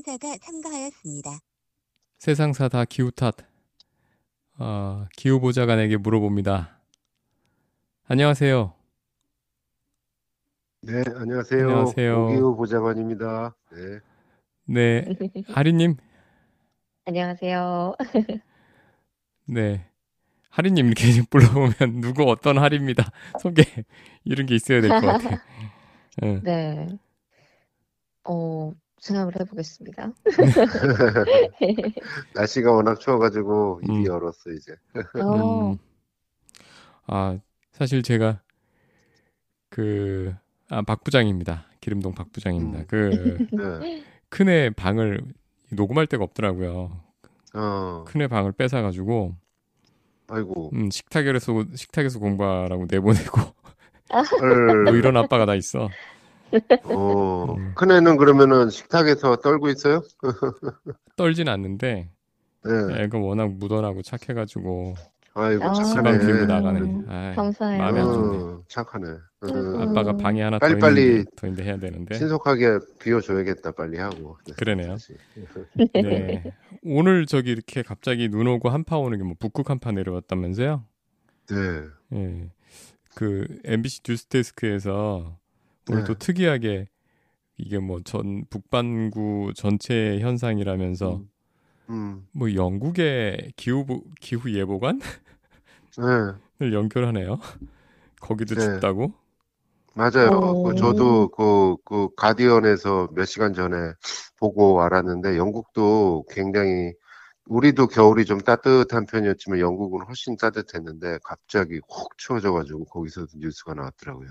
회사가 0.00 0.36
참가하였습니다. 0.38 1.30
세상사 2.18 2.68
다 2.68 2.84
기후 2.86 3.10
탓. 3.10 3.34
어, 4.58 5.06
기후 5.16 5.40
보좌관에게 5.40 5.98
물어봅니다. 5.98 6.80
안녕하세요. 8.06 8.74
네, 10.82 11.02
안녕하세요. 11.14 11.68
안녕하세요. 11.68 12.26
오기우 12.26 12.56
보좌관입니다. 12.56 13.54
네. 13.72 14.00
네, 14.64 15.04
하리님. 15.48 15.96
안녕하세요. 17.04 17.94
네. 19.46 19.86
하리님 20.48 20.86
이렇게 20.86 21.02
불러보면 21.28 22.00
누구 22.00 22.24
어떤 22.30 22.56
하리입니다. 22.58 23.10
소개 23.38 23.62
이런 24.24 24.46
게 24.46 24.54
있어야 24.54 24.80
될 24.80 24.90
것 24.90 25.00
같아요. 25.02 25.38
응. 26.22 26.42
네. 26.42 26.88
어, 28.24 28.72
생각을 29.00 29.32
해보겠습니다. 29.40 30.12
날씨가 32.34 32.72
워낙 32.72 33.00
추워가지고 33.00 33.80
입이 33.84 34.08
음. 34.08 34.12
얼었어 34.12 34.50
이제. 34.50 34.74
어, 35.20 35.72
음. 35.72 35.78
아, 37.06 37.38
사실 37.72 38.02
제가 38.02 38.42
그, 39.70 40.34
아, 40.68 40.82
박 40.82 41.02
부장입니다. 41.02 41.66
기름동 41.80 42.14
박 42.14 42.30
부장입니다. 42.30 42.80
음. 42.80 42.84
그, 42.88 43.46
네. 43.52 44.04
큰애 44.28 44.70
방을 44.70 45.22
녹음할 45.70 46.06
데가 46.06 46.24
없더라고요. 46.24 47.00
어, 47.54 48.04
큰애 48.06 48.28
방을 48.28 48.52
뺏어 48.52 48.82
가지고, 48.82 49.34
아이고. 50.28 50.70
음, 50.74 50.90
식탁에서, 50.90 51.64
식탁에서 51.74 52.18
공부하라고 52.18 52.86
내보내고, 52.88 53.40
헐. 54.12 54.84
뭐 54.84 54.94
이런 54.94 55.16
아빠가 55.16 55.46
다 55.46 55.54
있어. 55.54 55.88
어, 56.84 57.54
음. 57.56 57.72
큰애는 57.76 58.16
그러면은 58.16 58.70
식탁에서 58.70 59.36
떨고 59.36 59.68
있어요? 59.68 60.02
떨진 61.16 61.48
않는데, 61.48 62.10
네. 62.64 63.02
애가 63.02 63.18
워낙 63.18 63.50
무던하고 63.52 64.02
착해가지고, 64.02 64.94
아이고 65.34 65.64
아. 65.64 65.72
집안 65.72 65.94
착하네. 65.94 66.18
비우고 66.26 66.46
나가네. 66.46 67.04
아이, 67.08 67.34
감사해요. 67.36 67.78
마음에 67.82 68.00
안 68.00 68.06
좋네. 68.06 68.38
어, 68.38 68.62
착하네. 68.68 69.08
어, 69.10 69.46
음. 69.46 69.80
아빠가 69.80 70.16
방에 70.16 70.42
하나 70.42 70.58
더 70.58 70.66
빨리 70.66 70.78
빨리 70.80 71.02
있는데, 71.06 71.30
더 71.36 71.46
있는데 71.46 71.64
해야 71.68 71.78
되는데. 71.78 72.14
신속하게 72.16 72.78
비워줘야겠다 72.98 73.72
빨리 73.72 73.98
하고. 73.98 74.36
네, 74.46 74.52
그러네요. 74.54 74.96
네. 75.94 76.52
오늘 76.82 77.26
저기 77.26 77.50
이렇게 77.52 77.82
갑자기 77.82 78.28
눈 78.28 78.46
오고 78.48 78.68
한파 78.70 78.98
오는 78.98 79.16
게 79.18 79.24
뭐 79.24 79.34
북극 79.38 79.70
한파 79.70 79.92
내려왔다면서요? 79.92 80.84
네. 81.50 81.56
예. 82.14 82.50
그 83.14 83.46
MBC 83.64 84.00
뉴스데스크에서 84.08 85.36
오늘 85.90 86.04
네. 86.04 86.04
또 86.04 86.14
특이하게 86.14 86.88
이게 87.58 87.78
뭐 87.78 88.00
전 88.04 88.44
북반구 88.50 89.52
전체 89.56 90.18
현상이라면서 90.20 91.16
음. 91.16 91.30
음. 91.90 92.28
뭐 92.32 92.54
영국의 92.54 93.52
기후 93.56 93.86
기후 94.20 94.52
예보관을 94.52 95.00
네. 95.98 96.04
연결하네요. 96.74 97.38
거기도 98.20 98.54
네. 98.54 98.60
춥다고? 98.62 99.14
맞아요. 99.94 100.28
어. 100.30 100.62
그 100.62 100.74
저도 100.76 101.28
그, 101.30 101.76
그 101.84 102.08
가디언에서 102.16 103.08
몇 103.14 103.24
시간 103.26 103.54
전에 103.54 103.76
보고 104.38 104.82
알았는데 104.82 105.36
영국도 105.36 106.24
굉장히 106.30 106.92
우리도 107.46 107.88
겨울이 107.88 108.24
좀 108.24 108.40
따뜻한 108.40 109.06
편이었지만 109.06 109.60
영국은 109.60 110.06
훨씬 110.06 110.36
따뜻했는데 110.36 111.18
갑자기 111.24 111.76
훅 111.88 112.16
추워져가지고 112.18 112.84
거기서도 112.86 113.28
뉴스가 113.38 113.74
나왔더라고요. 113.74 114.30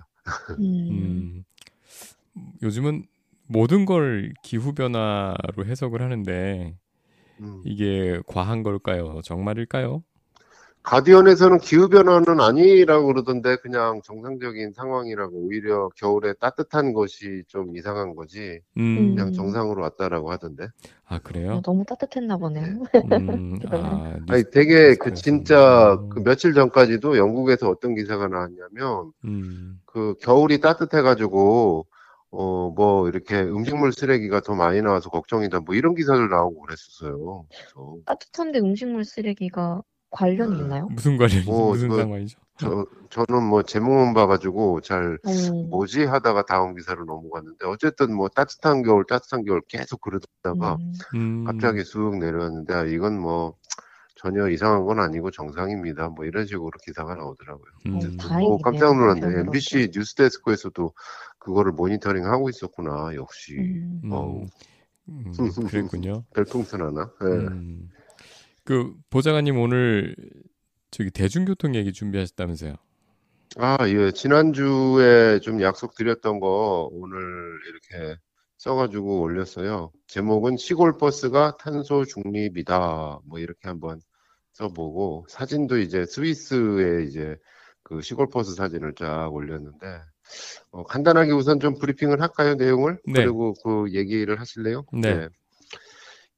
음, 0.59 0.89
음. 0.91 1.43
요즘은 2.61 3.05
모든 3.47 3.85
걸 3.85 4.33
기후 4.43 4.73
변화로 4.73 5.65
해석을 5.65 6.01
하는데 6.01 6.77
음. 7.39 7.61
이게 7.65 8.21
과한 8.27 8.63
걸까요? 8.63 9.21
정말일까요? 9.23 10.03
가디언에서는 10.83 11.59
기후변화는 11.59 12.39
아니라고 12.39 13.07
그러던데 13.07 13.57
그냥 13.57 14.01
정상적인 14.03 14.73
상황이라고 14.73 15.35
오히려 15.35 15.89
겨울에 15.95 16.33
따뜻한 16.39 16.93
것이 16.93 17.43
좀 17.47 17.75
이상한 17.75 18.15
거지 18.15 18.61
음. 18.77 19.13
그냥 19.13 19.27
음. 19.27 19.33
정상으로 19.33 19.81
왔다라고 19.83 20.31
하던데. 20.31 20.67
아 21.05 21.15
어, 21.17 21.19
그래요? 21.23 21.61
너무 21.63 21.83
따뜻했나 21.85 22.37
보네요. 22.37 22.63
음, 23.11 23.59
아, 23.71 24.13
아니 24.29 24.43
뉴스- 24.43 24.49
되게 24.51 24.95
그. 24.95 25.13
진짜 25.13 25.93
음. 25.95 26.09
그 26.09 26.19
며칠 26.23 26.53
전까지도 26.53 27.17
영국에서 27.17 27.69
어떤 27.69 27.93
기사가 27.93 28.27
나왔냐면 28.27 29.11
음, 29.25 29.81
그 29.85 30.15
겨울이 30.21 30.59
따뜻해가지고 30.61 31.85
어 32.31 32.71
뭐 32.75 33.09
이렇게 33.09 33.41
음식물 33.41 33.91
쓰레기가 33.91 34.39
더 34.41 34.53
많이 34.55 34.81
나와서 34.83 35.09
걱정이다 35.09 35.61
뭐 35.61 35.73
이런 35.75 35.95
기사들 35.95 36.29
나오고 36.29 36.61
그랬었어요. 36.61 37.45
그래서 37.49 37.95
따뜻한데 38.05 38.59
음식물 38.59 39.03
쓰레기가 39.03 39.81
관련이 40.11 40.55
네. 40.57 40.63
있나요? 40.63 40.87
무슨 40.87 41.17
관련이 41.17 41.45
뭐, 41.45 41.69
무슨 41.71 41.89
그- 41.89 41.97
상관이죠? 41.97 42.39
저 42.59 42.85
저는 43.09 43.43
뭐 43.43 43.63
제목만 43.63 44.13
봐가지고 44.13 44.81
잘 44.81 45.17
어, 45.23 45.53
뭐지 45.69 46.03
하다가 46.03 46.43
다음 46.45 46.75
기사로 46.75 47.05
넘어갔는데 47.05 47.65
어쨌든 47.65 48.13
뭐 48.13 48.27
따뜻한 48.27 48.83
겨울 48.83 49.05
따뜻한 49.07 49.45
겨울 49.45 49.61
계속 49.69 50.01
그러다가 50.01 50.75
음, 50.75 50.93
음, 51.15 51.43
갑자기 51.45 51.85
쑥 51.85 52.17
내려왔는데 52.17 52.73
아, 52.73 52.83
이건 52.83 53.17
뭐 53.17 53.55
전혀 54.15 54.49
이상한 54.49 54.83
건 54.83 54.99
아니고 54.99 55.31
정상입니다. 55.31 56.09
뭐 56.09 56.25
이런 56.25 56.45
식으로 56.45 56.69
기사가 56.85 57.15
나오더라고요. 57.15 57.71
음. 57.85 57.95
어, 57.95 57.99
그래서 57.99 58.17
다행이네요. 58.17 58.53
오, 58.55 58.57
깜짝 58.61 58.93
놀랐네. 58.97 59.39
MBC 59.39 59.91
뉴스데스크에서도 59.93 60.93
그거를 61.39 61.71
모니터링 61.71 62.25
하고 62.25 62.49
있었구나. 62.49 63.15
역시 63.15 63.55
음, 63.57 64.01
음, 64.03 64.11
어우. 64.11 64.45
음, 65.07 65.31
그랬군요. 65.69 66.25
별풍선 66.35 66.81
하나. 66.81 67.09
예. 67.21 67.25
음, 67.25 67.89
그 68.69 68.93
보좌관님 69.09 69.57
오늘 69.57 70.15
저기 70.91 71.09
대중교통 71.09 71.73
얘기 71.73 71.91
준비하셨다면서요? 71.91 72.75
아, 73.57 73.77
예. 73.87 74.11
지난주에 74.11 75.39
좀 75.39 75.63
약속 75.63 75.95
드렸던 75.95 76.39
거 76.39 76.87
오늘 76.91 77.19
이렇게 77.67 78.19
써가지고 78.59 79.21
올렸어요. 79.21 79.91
제목은 80.05 80.57
시골 80.57 80.99
버스가 80.99 81.57
탄소 81.57 82.05
중립이다. 82.05 83.21
뭐 83.25 83.39
이렇게 83.39 83.67
한번 83.67 84.01
써보고 84.53 85.25
사진도 85.29 85.79
이제 85.79 86.05
스위스의 86.05 87.07
이제 87.07 87.37
그 87.81 88.01
시골 88.01 88.29
버스 88.29 88.53
사진을 88.53 88.93
쫙 88.93 89.33
올렸는데 89.33 89.99
어, 90.69 90.83
간단하게 90.83 91.31
우선 91.31 91.59
좀 91.59 91.73
브리핑을 91.79 92.21
할까요, 92.21 92.53
내용을? 92.53 92.99
네. 93.03 93.23
그리고 93.23 93.55
그 93.63 93.91
얘기를 93.93 94.39
하실래요? 94.39 94.85
네. 94.93 95.27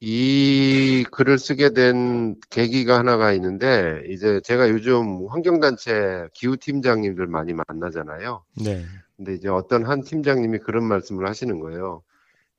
이 0.03 1.05
글을 1.11 1.37
쓰게 1.37 1.73
된 1.73 2.35
계기가 2.49 2.97
하나가 2.97 3.31
있는데 3.33 4.01
이제 4.09 4.41
제가 4.43 4.69
요즘 4.69 5.27
환경단체 5.29 6.27
기후팀장님들 6.33 7.27
많이 7.27 7.53
만나잖아요. 7.53 8.43
네. 8.65 8.83
근데 9.15 9.35
이제 9.35 9.47
어떤 9.47 9.85
한 9.85 10.01
팀장님이 10.01 10.57
그런 10.57 10.85
말씀을 10.85 11.29
하시는 11.29 11.59
거예요. 11.59 12.01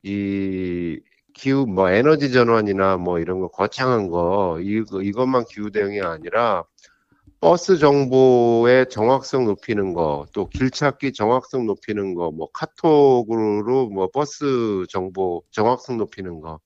이 0.05 1.01
기후 1.35 1.67
뭐 1.67 1.91
에너지 1.91 2.33
전환이나 2.33 2.97
뭐 2.97 3.19
이런 3.19 3.41
거 3.41 3.49
거창한 3.49 4.07
거 4.07 4.61
이거 4.63 5.03
이것만 5.03 5.45
기후 5.49 5.73
대응이 5.73 6.01
아니라 6.01 6.63
버스 7.41 7.77
정보의 7.77 8.89
정확성 8.89 9.47
높이는 9.47 9.95
거, 9.95 10.27
또 10.33 10.49
길찾기 10.49 11.13
정확성 11.13 11.67
높이는 11.67 12.15
거, 12.15 12.31
뭐 12.31 12.49
카톡으로 12.53 13.89
뭐 13.89 14.09
버스 14.15 14.85
정보 14.89 15.43
정확성 15.51 15.97
높이는 15.97 16.41
거 16.41 16.61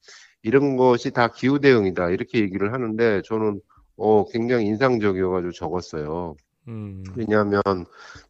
이런 0.47 0.77
것이 0.77 1.11
다 1.11 1.27
기후 1.27 1.59
대응이다 1.59 2.11
이렇게 2.11 2.39
얘기를 2.39 2.73
하는데 2.73 3.21
저는 3.25 3.61
어 3.97 4.25
굉장히 4.29 4.67
인상적이어가지고 4.67 5.51
적었어요. 5.51 6.37
음, 6.69 7.03
왜냐하면 7.16 7.63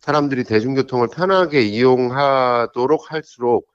사람들이 0.00 0.44
대중교통을 0.44 1.08
편하게 1.14 1.60
이용하도록 1.60 3.12
할수록 3.12 3.68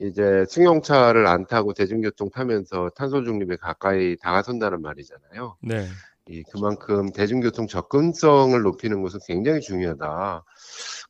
이제 0.00 0.44
승용차를 0.48 1.28
안 1.28 1.46
타고 1.46 1.72
대중교통 1.72 2.30
타면서 2.30 2.90
탄소 2.96 3.22
중립에 3.22 3.56
가까이 3.56 4.16
다가선다는 4.16 4.82
말이잖아요. 4.82 5.56
네. 5.62 5.86
이 6.26 6.42
그만큼 6.50 7.12
대중교통 7.12 7.68
접근성을 7.68 8.60
높이는 8.60 9.02
것은 9.02 9.20
굉장히 9.24 9.60
중요하다. 9.60 10.42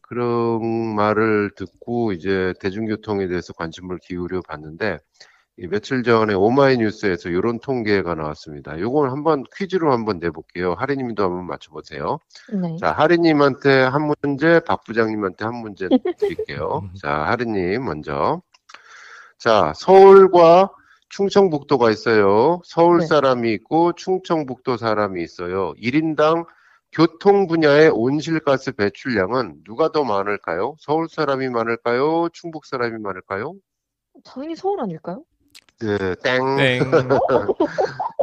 그런 0.02 0.94
말을 0.94 1.52
듣고 1.56 2.12
이제 2.12 2.52
대중교통에 2.60 3.26
대해서 3.28 3.54
관심을 3.54 4.00
기울여 4.02 4.42
봤는데 4.42 4.98
이 4.98 5.33
며칠 5.56 6.02
전에 6.02 6.34
오마이뉴스에서 6.34 7.28
이런 7.28 7.60
통계가 7.60 8.14
나왔습니다. 8.16 8.78
요걸 8.78 9.10
한번 9.10 9.44
퀴즈로 9.56 9.92
한번 9.92 10.18
내볼게요. 10.18 10.74
하리님도 10.74 11.22
한번 11.22 11.46
맞춰보세요. 11.46 12.18
네. 12.52 12.76
자, 12.80 12.90
하리님한테 12.92 13.82
한 13.82 14.10
문제, 14.20 14.60
박 14.60 14.82
부장님한테 14.84 15.44
한 15.44 15.54
문제 15.54 15.88
드릴게요. 16.18 16.82
자, 17.00 17.10
하리님 17.10 17.84
먼저. 17.84 18.42
자, 19.38 19.72
서울과 19.76 20.70
충청북도가 21.08 21.90
있어요. 21.90 22.60
서울 22.64 23.00
네. 23.00 23.06
사람이 23.06 23.52
있고 23.52 23.92
충청북도 23.92 24.76
사람이 24.76 25.22
있어요. 25.22 25.72
1인당 25.74 26.46
교통 26.90 27.46
분야의 27.46 27.90
온실가스 27.90 28.72
배출량은 28.72 29.62
누가 29.64 29.92
더 29.92 30.02
많을까요? 30.02 30.74
서울 30.80 31.08
사람이 31.08 31.48
많을까요? 31.48 32.28
충북 32.32 32.66
사람이 32.66 32.98
많을까요? 33.00 33.54
당연히 34.24 34.56
서울 34.56 34.80
아닐까요? 34.80 35.24
네, 35.80 36.14
땡. 36.22 36.56
땡. 36.56 36.80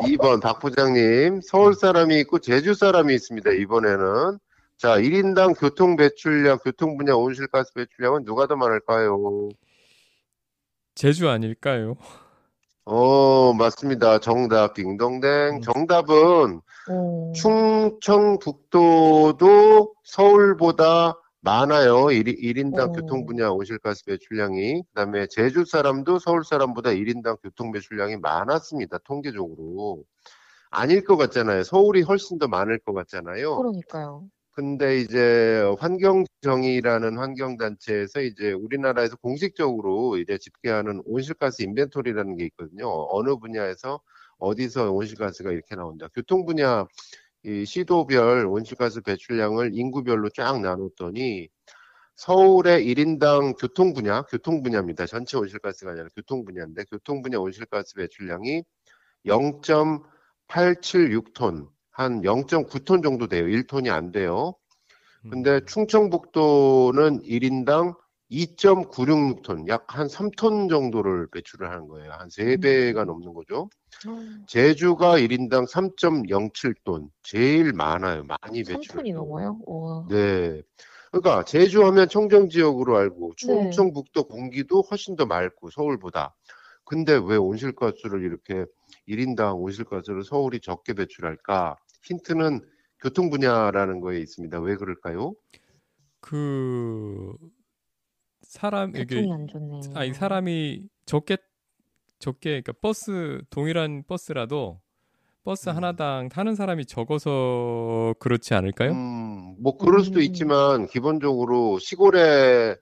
2번 0.08 0.42
박 0.42 0.60
부장님. 0.60 1.42
서울 1.44 1.74
사람이 1.76 2.20
있고 2.22 2.40
제주 2.40 2.74
사람이 2.74 3.14
있습니다. 3.14 3.52
이번에는. 3.52 4.40
자, 4.78 4.98
1인당 4.98 5.54
교통 5.60 5.96
배출량, 5.96 6.58
교통 6.64 6.98
분야 6.98 7.14
온실가스 7.14 7.74
배출량은 7.74 8.26
누가 8.26 8.48
더 8.48 8.56
많을까요? 8.56 9.50
제주 10.96 11.30
아닐까요? 11.30 11.98
어, 12.86 13.54
맞습니다. 13.54 14.18
정답, 14.20 14.74
딩동댕. 14.74 15.58
음. 15.58 15.62
정답은 15.62 16.62
오. 16.90 17.32
충청북도도 18.64 19.94
서울보다 20.04 21.21
많아요. 21.42 22.12
1, 22.12 22.58
인당 22.58 22.90
오. 22.90 22.94
교통 22.94 23.26
분야 23.26 23.50
온실가스 23.50 24.06
배출량이. 24.06 24.84
그 24.84 24.94
다음에 24.94 25.28
제주 25.28 25.66
사람도 25.66 26.20
서울 26.20 26.44
사람보다 26.44 26.92
1인당 26.92 27.38
교통 27.44 27.72
배출량이 27.72 28.18
많았습니다. 28.18 29.00
통계적으로. 29.00 30.04
아닐 30.70 31.04
것 31.04 31.18
같잖아요. 31.18 31.64
서울이 31.64 32.02
훨씬 32.04 32.38
더 32.38 32.48
많을 32.48 32.80
것 32.80 32.94
같잖아요. 32.94 33.58
그러니까요. 33.58 34.28
근데 34.54 35.00
이제 35.00 35.64
환경정의라는 35.80 37.18
환경단체에서 37.18 38.22
이제 38.22 38.52
우리나라에서 38.52 39.16
공식적으로 39.18 40.18
이제 40.18 40.38
집계하는 40.38 41.02
온실가스 41.06 41.62
인벤토리라는 41.64 42.38
게 42.38 42.46
있거든요. 42.46 42.88
어느 43.10 43.36
분야에서 43.38 44.02
어디서 44.38 44.92
온실가스가 44.92 45.52
이렇게 45.52 45.76
나온다. 45.76 46.08
교통 46.14 46.46
분야 46.46 46.86
이 47.44 47.66
시도별 47.66 48.46
온실가스 48.46 49.02
배출량을 49.02 49.72
인구별로 49.74 50.30
쫙 50.30 50.62
나눴더니 50.62 51.50
서울의 52.16 52.86
1인당 52.86 53.60
교통 53.60 53.94
분야, 53.94 54.22
교통 54.24 54.62
분야입니다. 54.62 55.08
전체 55.08 55.38
온실가스가 55.38 55.92
아니라 55.92 56.08
교통 56.16 56.46
분야인데 56.46 56.84
교통 56.92 57.24
분야 57.24 57.40
온실가스 57.40 57.96
배출량이 57.96 58.64
0.876톤, 59.26 61.68
한 61.90 62.22
0.9톤 62.22 63.02
정도 63.02 63.28
돼요. 63.28 63.46
1톤이 63.46 63.90
안 63.90 64.12
돼요. 64.12 64.54
근데 65.30 65.56
음. 65.56 65.66
충청북도는 65.66 67.24
1인당 67.24 67.96
2.966톤, 68.32 69.68
약 69.68 69.84
한 69.88 70.08
3톤 70.08 70.70
정도를 70.70 71.28
배출을 71.28 71.70
하는 71.70 71.88
거예요. 71.88 72.12
한 72.14 72.30
3배가 72.30 73.06
넘는 73.06 73.34
거죠. 73.34 73.70
제주가 74.48 75.18
1인당 75.18 75.70
3.07톤, 75.70 77.10
제일 77.24 77.74
많아요. 77.74 78.24
많이 78.24 78.64
배출을. 78.64 79.04
3톤이 79.04 79.14
넘어요? 79.14 79.60
와. 79.66 80.06
네. 80.10 80.62
그러니까 81.12 81.44
제주 81.44 81.84
하면 81.86 82.08
청정 82.08 82.48
지역으로 82.48 82.96
알고 82.96 83.34
네. 83.36 83.36
충청북도 83.36 84.30
공기도 84.30 84.82
훨씬 84.90 85.18
더 85.18 85.26
맑고 85.26 85.70
서울보다. 85.72 86.34
근데 86.86 87.14
왜 87.14 87.36
온실가스를 87.36 88.24
이렇게 88.24 88.66
1인당 89.10 89.60
온실가스를 89.62 90.24
서울이 90.24 90.62
적게 90.62 90.94
배출할까? 90.94 91.76
힌트는 92.04 92.62
교통 93.02 93.30
분야라는 93.30 94.00
거에 94.00 94.20
있습니다. 94.20 94.62
왜 94.62 94.78
그럴까요? 94.78 95.34
그 96.22 97.34
사람 98.52 98.94
이게. 98.98 99.26
아이 99.96 100.14
사람이 100.14 100.84
적게 101.06 101.38
적게 102.20 102.62
그러니까 102.62 102.74
버스 102.82 103.42
동일한 103.50 104.04
버스라도 104.06 104.82
버스 105.44 105.70
음. 105.70 105.78
하나당 105.78 106.28
타는 106.28 106.56
사람이 106.56 106.86
적어서 106.86 108.14
그렇지 108.20 108.54
않을까요? 108.54 108.92
음, 108.92 109.56
뭐 109.58 109.78
그럴 109.78 110.04
수도 110.04 110.20
음. 110.20 110.24
있지만 110.24 110.86
기본적으로 110.88 111.80
시골에 111.80 112.76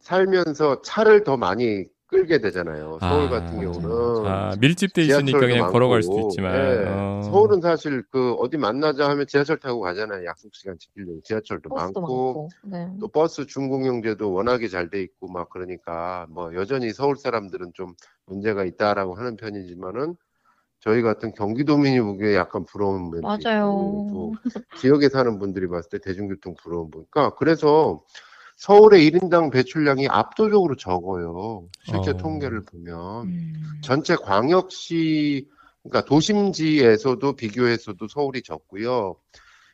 살면서 0.00 0.82
차를 0.82 1.22
더 1.22 1.36
많이 1.36 1.84
끌게 2.08 2.38
되잖아요. 2.38 2.98
서울 3.00 3.26
아, 3.26 3.28
같은. 3.28 3.60
경우는 3.60 4.26
아, 4.26 4.56
밀집돼 4.58 5.02
있으니까 5.02 5.38
그냥 5.40 5.70
걸어갈 5.70 6.02
수도 6.02 6.14
많고, 6.16 6.28
있지만 6.30 6.54
예. 6.54 6.84
어. 6.88 7.20
서울은 7.24 7.60
사실 7.60 8.02
그 8.10 8.32
어디 8.32 8.56
만나자 8.56 9.08
하면 9.10 9.26
지하철 9.26 9.58
타고 9.60 9.80
가잖아요. 9.80 10.24
약속 10.24 10.54
시간 10.54 10.78
지키려고 10.78 11.20
지하철도 11.22 11.68
많고, 11.68 12.00
많고. 12.00 12.48
네. 12.64 12.88
또 12.98 13.08
버스 13.08 13.46
준공영제도 13.46 14.32
워낙에 14.32 14.68
잘 14.68 14.88
돼 14.88 15.02
있고 15.02 15.28
막 15.28 15.50
그러니까 15.50 16.26
뭐 16.30 16.54
여전히 16.54 16.94
서울 16.94 17.16
사람들은 17.16 17.72
좀 17.74 17.92
문제가 18.24 18.64
있다라고 18.64 19.14
하는 19.14 19.36
편이지만은 19.36 20.16
저희 20.80 21.02
같은 21.02 21.32
경기도민이 21.34 22.00
보기에 22.00 22.36
약간 22.36 22.64
부러운 22.64 23.10
면도 23.10 23.28
맞아요. 23.28 23.36
있고 23.66 24.06
또 24.10 24.78
지역에 24.78 25.10
사는 25.10 25.38
분들이 25.38 25.68
봤을 25.68 25.90
때 25.90 25.98
대중교통 25.98 26.54
부러운 26.62 26.90
보니까 26.90 27.34
그래서 27.34 28.00
서울의 28.58 29.08
1인당 29.08 29.52
배출량이 29.52 30.08
압도적으로 30.08 30.74
적어요. 30.74 31.68
실제 31.84 32.10
어. 32.10 32.16
통계를 32.16 32.64
보면 32.64 33.26
음. 33.28 33.52
전체 33.82 34.16
광역시 34.16 35.48
그러니까 35.84 36.04
도심지에서도 36.04 37.32
비교해서도 37.34 38.08
서울이 38.08 38.42
적고요. 38.42 39.14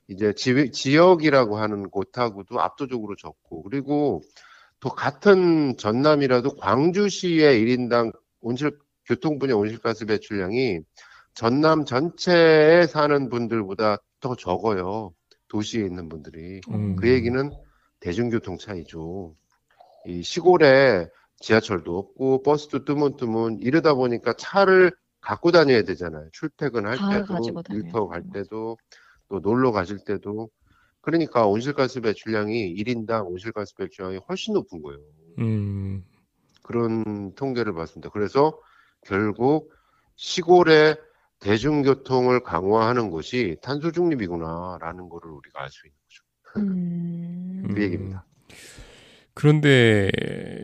이제 0.07 0.35
지, 0.35 0.71
지역이라고 0.71 1.57
하는 1.57 1.89
곳하고도 1.89 2.61
압도적으로 2.61 3.17
적고 3.17 3.63
그리고 3.63 4.23
또 4.81 4.91
같은 4.91 5.79
전남이라도 5.79 6.57
광주시의 6.57 7.65
1인당 7.65 8.15
온실 8.43 8.79
교통 9.07 9.39
분야 9.39 9.55
온실가스 9.55 10.05
배출량이 10.05 10.81
전남 11.33 11.87
전체에 11.87 12.87
사는 12.87 13.31
분들보다 13.31 13.97
더 14.21 14.37
적어요. 14.37 15.15
도시에 15.49 15.87
있는 15.87 16.11
분들이. 16.11 16.61
음. 16.71 16.97
그 16.97 17.09
얘기는 17.09 17.51
대중교통 18.05 18.59
차이죠. 18.59 19.35
이 20.07 20.23
시골에 20.23 21.09
지하철도 21.41 21.97
없고 21.99 22.43
버스도 22.43 22.85
뜨문뜨문 22.85 23.61
이러다 23.63 23.95
보니까 23.95 24.35
차를 24.35 24.93
갖고 25.23 25.51
다녀야 25.53 25.83
되잖아요. 25.83 26.29
출퇴근할 26.33 26.99
다 26.99 27.25
때도 27.25 27.63
일터 27.71 28.07
갈 28.07 28.23
돼요. 28.23 28.33
때도 28.35 28.77
또 29.31 29.41
놀러 29.41 29.73
가실 29.73 30.05
때도 30.05 30.51
그러니까 31.01 31.47
온실가스 31.47 32.03
배출량이 32.03 32.75
1인당 32.75 33.27
온실가스 33.27 33.75
배출량이 33.75 34.21
훨씬 34.29 34.53
높은 34.53 34.83
거예요. 34.83 35.01
음. 35.39 36.05
그런 36.63 37.35
통계를 37.35 37.73
봤습니다. 37.73 38.11
그래서 38.11 38.59
결국 39.01 39.73
시골의 40.17 40.99
대중교통을 41.41 42.43
강화하는 42.43 43.11
것이 43.11 43.57
탄소 43.63 43.93
중립이구나라는 43.93 45.09
거를 45.09 45.31
우리가 45.31 45.63
알 45.63 45.71
수 45.71 45.87
있는. 45.87 46.04
음. 46.57 47.65
그 47.75 47.83
얘기입니다. 47.83 48.25
그런데 49.35 50.11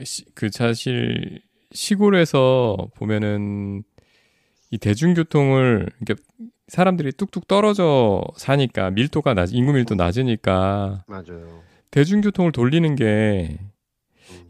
시- 0.04 0.24
그 0.34 0.48
사실 0.50 1.40
시골에서 1.72 2.88
보면은 2.96 3.82
이 4.70 4.78
대중교통을 4.78 5.88
그러니까 5.98 6.14
사람들이 6.68 7.12
뚝뚝 7.12 7.48
떨어져 7.48 8.22
사니까 8.36 8.90
밀도가 8.90 9.34
낮 9.34 9.50
인구 9.52 9.72
밀도 9.72 9.96
낮으니까 9.96 11.04
맞아요. 11.08 11.62
대중교통을 11.90 12.52
돌리는 12.52 12.94
게 12.96 13.58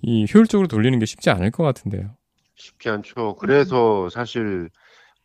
이 0.02 0.26
효율적으로 0.32 0.68
돌리는 0.68 0.98
게 0.98 1.06
쉽지 1.06 1.30
않을 1.30 1.50
것 1.50 1.62
같은데요. 1.62 2.14
쉽지 2.54 2.88
않죠. 2.90 3.36
그래서 3.36 4.08
사실 4.10 4.68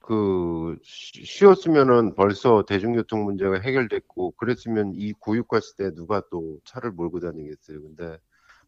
그 0.06 0.78
쉬- 0.84 1.24
쉬었으면은 1.26 2.14
벌써 2.16 2.64
대중교통 2.64 3.26
문제가 3.26 3.60
해결됐고 3.60 4.32
그랬으면 4.32 4.94
이 4.96 5.14
고육가 5.14 5.60
시대에 5.60 5.92
누가 5.96 6.22
또 6.32 6.60
차를 6.66 6.92
몰고 6.92 7.20
다니겠어요. 7.22 7.82
근데 7.82 8.18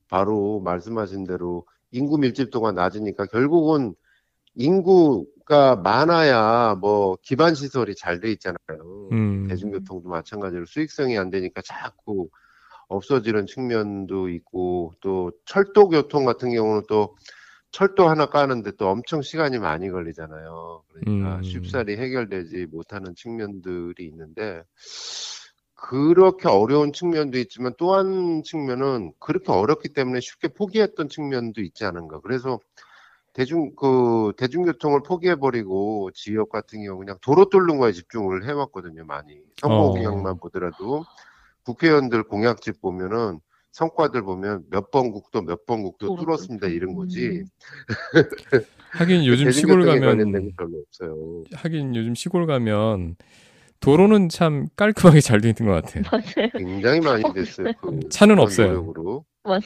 바로 0.09 0.59
말씀하신 0.61 1.25
대로 1.25 1.65
인구 1.91 2.17
밀집도가 2.17 2.71
낮으니까 2.71 3.25
결국은 3.27 3.93
인구가 4.55 5.75
많아야 5.75 6.75
뭐 6.75 7.17
기반 7.21 7.55
시설이 7.55 7.95
잘 7.95 8.19
돼 8.19 8.31
있잖아요. 8.33 9.09
음. 9.11 9.47
대중교통도 9.47 10.09
마찬가지로 10.09 10.65
수익성이 10.65 11.17
안 11.17 11.29
되니까 11.29 11.61
자꾸 11.63 12.29
없어지는 12.87 13.45
측면도 13.45 14.29
있고 14.29 14.93
또 15.01 15.31
철도 15.45 15.89
교통 15.89 16.25
같은 16.25 16.51
경우는 16.51 16.83
또 16.89 17.15
철도 17.77 18.09
하나 18.09 18.25
까는데 18.25 18.71
또 18.79 18.89
엄청 18.89 19.21
시간이 19.21 19.59
많이 19.59 19.91
걸리잖아요. 19.91 20.81
그러니까 20.87 21.35
음. 21.35 21.43
쉽사리 21.43 21.95
해결되지 21.95 22.65
못하는 22.71 23.13
측면들이 23.13 24.03
있는데 24.07 24.63
그렇게 25.75 26.47
어려운 26.47 26.91
측면도 26.91 27.37
있지만 27.37 27.75
또 27.77 27.93
한 27.93 28.41
측면은 28.43 29.13
그렇게 29.19 29.51
어렵기 29.51 29.89
때문에 29.89 30.21
쉽게 30.21 30.47
포기했던 30.47 31.07
측면도 31.07 31.61
있지 31.61 31.85
않은가. 31.85 32.21
그래서 32.21 32.59
대중 33.33 33.75
그 33.75 34.33
대중교통을 34.37 35.03
포기해 35.03 35.35
버리고 35.35 36.09
지역 36.15 36.49
같은 36.49 36.83
경우 36.83 36.97
그냥 36.97 37.19
도로 37.21 37.47
뚫는 37.47 37.77
거에 37.77 37.91
집중을 37.91 38.43
해왔거든요 38.47 39.05
많이 39.05 39.39
선거 39.61 39.75
어. 39.75 39.91
공약만 39.91 40.39
보더라도 40.39 41.05
국회의원들 41.63 42.23
공약집 42.23 42.81
보면은 42.81 43.39
성과들 43.81 44.23
보면 44.23 44.63
몇 44.71 44.89
번 44.89 45.11
국도 45.11 45.43
몇 45.43 45.65
번 45.67 45.83
국도 45.83 46.07
도로 46.07 46.23
뚫었습니다. 46.25 46.67
이런 46.67 46.95
거지 46.95 47.27
음. 47.27 47.45
하긴 48.91 49.25
요즘 49.25 49.51
시골 49.51 49.85
가면 49.85 50.53
별로 50.57 50.79
없어요. 50.87 51.43
하긴 51.53 51.95
요즘 51.95 52.15
시골 52.15 52.47
가면 52.47 53.15
도로는 53.79 54.29
참 54.29 54.67
깔끔하게 54.75 55.21
잘 55.21 55.41
돼 55.41 55.49
있는 55.49 55.71
것 55.71 55.83
같아요. 55.85 56.03
맞아요. 56.11 56.49
굉장히 56.57 57.01
많이 57.01 57.23
됐어요. 57.33 57.71
그 57.79 57.99
차는 58.09 58.39
없어요. 58.39 58.67
노력으로. 58.69 59.25
맞아요. 59.43 59.61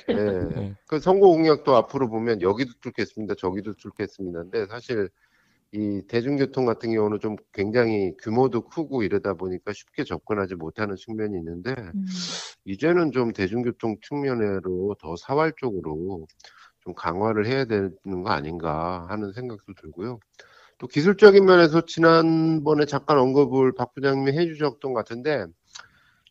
네. 0.49 0.55
네. 0.55 0.75
그 0.87 0.99
선거 0.99 1.27
공약도 1.27 1.75
앞으로 1.77 2.09
보면 2.09 2.41
여기도 2.41 2.71
뚫겠습니다, 2.81 3.35
저기도 3.35 3.73
뚫겠습니다인데 3.75 4.65
사실 4.67 5.09
이 5.73 6.01
대중교통 6.07 6.65
같은 6.65 6.93
경우는 6.93 7.19
좀 7.19 7.37
굉장히 7.53 8.13
규모도 8.21 8.67
크고 8.67 9.03
이러다 9.03 9.35
보니까 9.35 9.71
쉽게 9.71 10.03
접근하지 10.03 10.55
못하는 10.55 10.97
측면이 10.97 11.37
있는데 11.37 11.71
음. 11.95 12.05
이제는 12.65 13.11
좀 13.13 13.31
대중교통 13.31 13.97
측면으로 14.01 14.95
더 14.99 15.15
사활적으로 15.15 16.27
좀 16.81 16.93
강화를 16.93 17.45
해야 17.47 17.63
되는 17.65 17.95
거 18.23 18.31
아닌가 18.31 19.05
하는 19.09 19.31
생각도 19.31 19.73
들고요. 19.75 20.19
또 20.77 20.87
기술적인 20.87 21.45
면에서 21.45 21.85
지난번에 21.85 22.85
잠깐 22.85 23.19
언급을 23.19 23.73
박 23.73 23.93
부장님이 23.93 24.37
해주셨던 24.37 24.93
것 24.93 24.93
같은데 24.93 25.45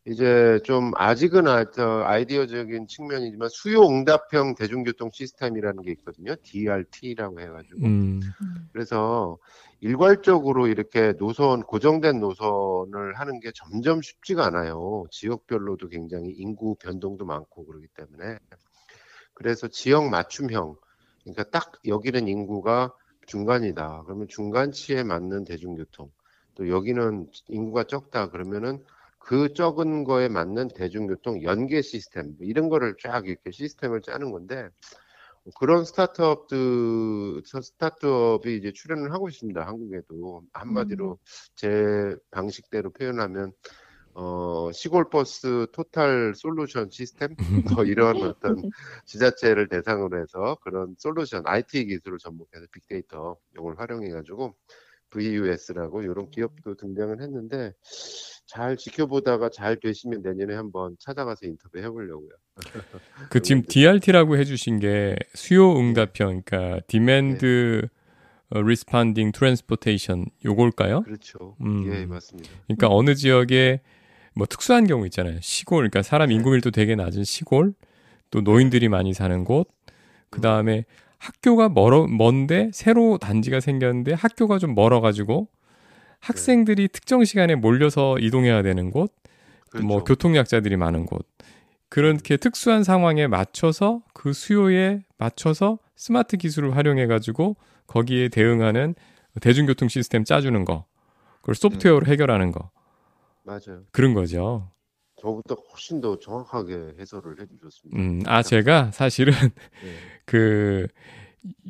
이제 0.07 0.61
좀 0.65 0.93
아직은 0.97 1.47
아, 1.47 1.71
저 1.71 2.03
아이디어적인 2.05 2.87
측면이지만 2.87 3.49
수요 3.51 3.83
응답형 3.87 4.55
대중교통 4.55 5.11
시스템이라는 5.13 5.83
게 5.83 5.93
있거든요. 5.93 6.35
DRT라고 6.43 7.41
해가지고 7.41 7.85
음, 7.85 8.21
음. 8.23 8.69
그래서 8.73 9.37
일괄적으로 9.81 10.69
이렇게 10.69 11.13
노선 11.19 11.63
고정된 11.63 12.21
노선을 12.21 13.15
하는 13.15 13.41
게 13.41 13.51
점점 13.55 14.01
쉽지가 14.01 14.47
않아요. 14.47 15.05
지역별로도 15.11 15.89
굉장히 15.89 16.31
인구 16.31 16.77
변동도 16.77 17.27
많고 17.27 17.67
그러기 17.67 17.87
때문에 17.95 18.39
그래서 19.35 19.69
지역 19.69 20.09
맞춤형 20.09 20.77
그러니까 21.25 21.45
딱 21.45 21.73
여기는 21.87 22.27
인구가 22.27 22.95
중간이다. 23.27 24.03
그러면 24.07 24.29
중간치에 24.29 25.03
맞는 25.03 25.45
대중교통 25.45 26.11
또 26.55 26.69
여기는 26.69 27.31
인구가 27.49 27.85
적다. 27.85 28.31
그러면은 28.31 28.83
그 29.21 29.53
적은 29.55 30.03
거에 30.03 30.29
맞는 30.29 30.69
대중교통 30.75 31.45
연계 31.45 31.83
시스템 31.83 32.35
뭐 32.37 32.47
이런 32.47 32.69
거를 32.69 32.97
쫙 33.01 33.27
이렇게 33.29 33.53
시스템을 33.53 34.01
짜는 34.01 34.33
건데 34.33 34.69
그런 35.59 35.85
스타트업들 35.85 37.43
스타트업이 37.45 38.57
이제 38.57 38.73
출연을 38.73 39.13
하고 39.13 39.29
있습니다. 39.29 39.65
한국에도. 39.65 40.43
한마디로 40.53 41.19
제 41.55 42.17
방식대로 42.31 42.91
표현하면 42.91 43.53
어 44.15 44.73
시골 44.73 45.09
버스 45.09 45.67
토탈 45.73 46.35
솔루션 46.35 46.91
시스템? 46.91 47.37
뭐 47.37 47.85
이런 47.87 48.23
어떤 48.23 48.71
지자체를 49.07 49.69
대상으로 49.69 50.21
해서 50.21 50.57
그런 50.63 50.95
솔루션 50.99 51.43
IT 51.47 51.87
기술을 51.87 52.19
접목해서 52.19 52.67
빅데이터 52.73 53.37
이걸 53.57 53.79
활용해 53.79 54.11
가지고 54.11 54.57
VUS라고 55.11 56.03
이런 56.03 56.31
기업도 56.31 56.75
등장을 56.75 57.21
했는데 57.21 57.73
잘 58.51 58.77
지켜보다가 58.77 59.51
잘 59.51 59.79
되시면 59.79 60.23
내년에 60.23 60.57
한번 60.57 60.97
찾아가서 60.99 61.47
인터뷰 61.47 61.79
해보려고요. 61.79 62.31
그 63.31 63.41
지금 63.43 63.63
DRT라고 63.63 64.37
해주신 64.39 64.81
게 64.81 65.15
수요 65.35 65.79
응답형, 65.79 66.43
그러니까 66.45 66.81
Demand 66.89 67.47
Responding 68.51 69.33
Transportation 69.33 70.27
요걸까요? 70.45 71.03
그렇죠. 71.03 71.57
음. 71.61 71.93
예, 71.93 72.05
맞습니다. 72.07 72.51
그러니까 72.67 72.89
어느 72.91 73.15
지역에 73.15 73.83
뭐 74.35 74.47
특수한 74.47 74.89
경우 74.89 75.05
있잖아요. 75.07 75.39
시골, 75.41 75.89
그러니까 75.89 76.03
사람 76.03 76.31
네. 76.31 76.35
인구 76.35 76.51
밀도 76.51 76.73
되게 76.73 76.97
낮은 76.97 77.23
시골, 77.23 77.73
또 78.33 78.41
노인들이 78.41 78.89
많이 78.89 79.15
사는 79.15 79.45
곳, 79.45 79.69
그 80.29 80.41
다음에 80.41 80.85
학교가 81.19 81.69
멀어 81.69 82.09
먼데 82.09 82.71
새로 82.73 83.17
단지가 83.17 83.61
생겼는데 83.61 84.15
학교가 84.15 84.59
좀 84.59 84.75
멀어가지고 84.75 85.47
학생들이 86.21 86.89
특정 86.89 87.25
시간에 87.25 87.55
몰려서 87.55 88.19
이동해야 88.19 88.63
되는 88.63 88.91
곳, 88.91 89.13
그렇죠. 89.71 89.87
뭐 89.87 90.05
교통약자들이 90.05 90.77
많은 90.77 91.07
곳 91.07 91.27
그렇게 91.89 92.37
특수한 92.37 92.85
상황에 92.85 93.27
맞춰서 93.27 94.03
그 94.15 94.33
수요에 94.33 95.03
맞춰서 95.19 95.79
스마트 95.97 96.37
기술을 96.37 96.77
활용해 96.77 97.07
가지고 97.07 97.57
거기에 97.87 98.29
대응하는 98.29 98.95
대중교통 99.41 99.89
시스템 99.89 100.25
짜주는 100.25 100.65
거 100.65 100.87
그걸 101.41 101.55
소프트웨어로 101.55 102.07
해결하는 102.07 102.53
거 102.53 102.71
맞아요. 103.43 103.85
그런 103.91 104.15
거죠. 104.15 104.71
저보다 105.21 105.55
훨씬 105.71 106.01
더 106.01 106.19
정확하게 106.19 106.95
해설을 106.99 107.41
해주셨습니다. 107.41 108.01
음, 108.01 108.23
아 108.27 108.43
제가 108.43 108.91
사실은 108.93 109.33
네. 109.33 109.95
그 110.25 110.87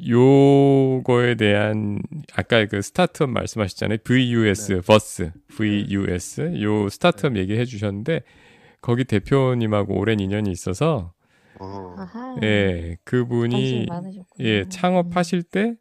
요거에 0.08 1.36
대한 1.36 2.00
아까 2.34 2.64
그 2.66 2.82
스타트업 2.82 3.30
말씀하셨잖아요. 3.30 3.98
VUS 4.04 4.72
네. 4.72 4.80
버스 4.80 5.32
VUS 5.48 6.62
요 6.62 6.88
스타트업 6.88 7.36
얘기해 7.36 7.64
주셨는데 7.64 8.22
거기 8.80 9.04
대표님하고 9.04 9.98
오랜 9.98 10.20
인연이 10.20 10.50
있어서 10.50 11.12
어, 11.60 11.94
아하. 11.98 12.36
예, 12.42 12.96
그분이. 13.04 13.86
예, 14.40 14.68
창업하실 14.68 15.42
때 15.42 15.74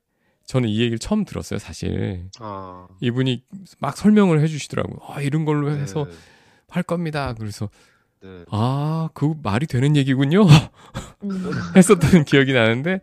저는 0.46 0.68
이 0.68 0.80
얘기를 0.80 1.00
처음 1.00 1.24
들었어요, 1.26 1.58
사실. 1.60 2.28
아, 2.40 2.88
이분이 3.00 3.46
막 3.80 3.96
설명을 3.96 4.42
해 4.42 4.48
주시더라고요. 4.48 4.98
아, 5.08 5.22
이런 5.22 5.46
걸로 5.46 5.72
해서 5.72 6.06
네, 6.06 6.16
할 6.70 6.84
겁니다. 6.84 7.34
그래서 7.38 7.70
네. 8.22 8.44
아, 8.52 9.10
그 9.14 9.36
말이 9.42 9.68
되는 9.68 9.96
얘기군요. 9.96 10.44
음. 11.24 11.52
했었던 11.78 12.26
기억이 12.26 12.52
나는데 12.52 13.00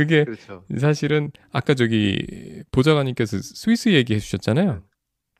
그게 0.00 0.24
그렇죠. 0.24 0.64
사실은 0.78 1.30
아까 1.52 1.74
저기 1.74 2.62
보좌관님께서 2.72 3.38
스위스 3.42 3.90
얘기해 3.90 4.18
주셨잖아요. 4.18 4.82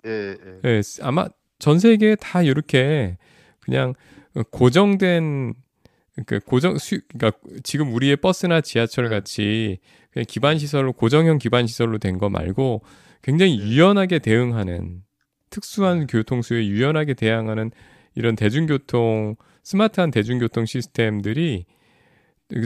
예, 0.07 0.11
예. 0.11 0.69
예, 0.69 0.83
아마 1.01 1.29
전 1.59 1.79
세계에 1.79 2.17
다 2.17 2.43
이렇게 2.43 3.17
그냥 3.61 3.95
고정된 4.51 5.55
그 6.27 6.41
고정 6.41 6.77
수 6.77 7.01
그러니까 7.09 7.39
지금 7.63 7.95
우리의 7.95 8.17
버스나 8.17 8.61
지하철 8.61 9.05
네. 9.05 9.11
같이 9.11 9.79
그냥 10.13 10.27
기반 10.29 10.59
시설로 10.59 10.93
고정형 10.93 11.39
기반 11.39 11.67
시설로 11.67 11.97
된 11.97 12.19
거 12.19 12.29
말고 12.29 12.83
굉장히 13.23 13.57
네. 13.57 13.65
유연하게 13.65 14.19
대응하는 14.19 15.01
특수한 15.49 16.07
교통수에 16.07 16.67
유연하게 16.67 17.15
대응하는 17.15 17.71
이런 18.15 18.37
대중교통 18.37 19.37
스마트한 19.63 20.11
대중교통 20.11 20.67
시스템들이 20.67 21.65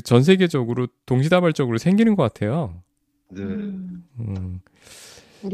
전 0.04 0.22
세계적으로 0.22 0.86
동시다발적으로 1.06 1.78
생기는 1.78 2.14
것 2.16 2.22
같아요. 2.22 2.74
네. 3.30 3.42
음. 3.42 4.04
음, 4.20 4.60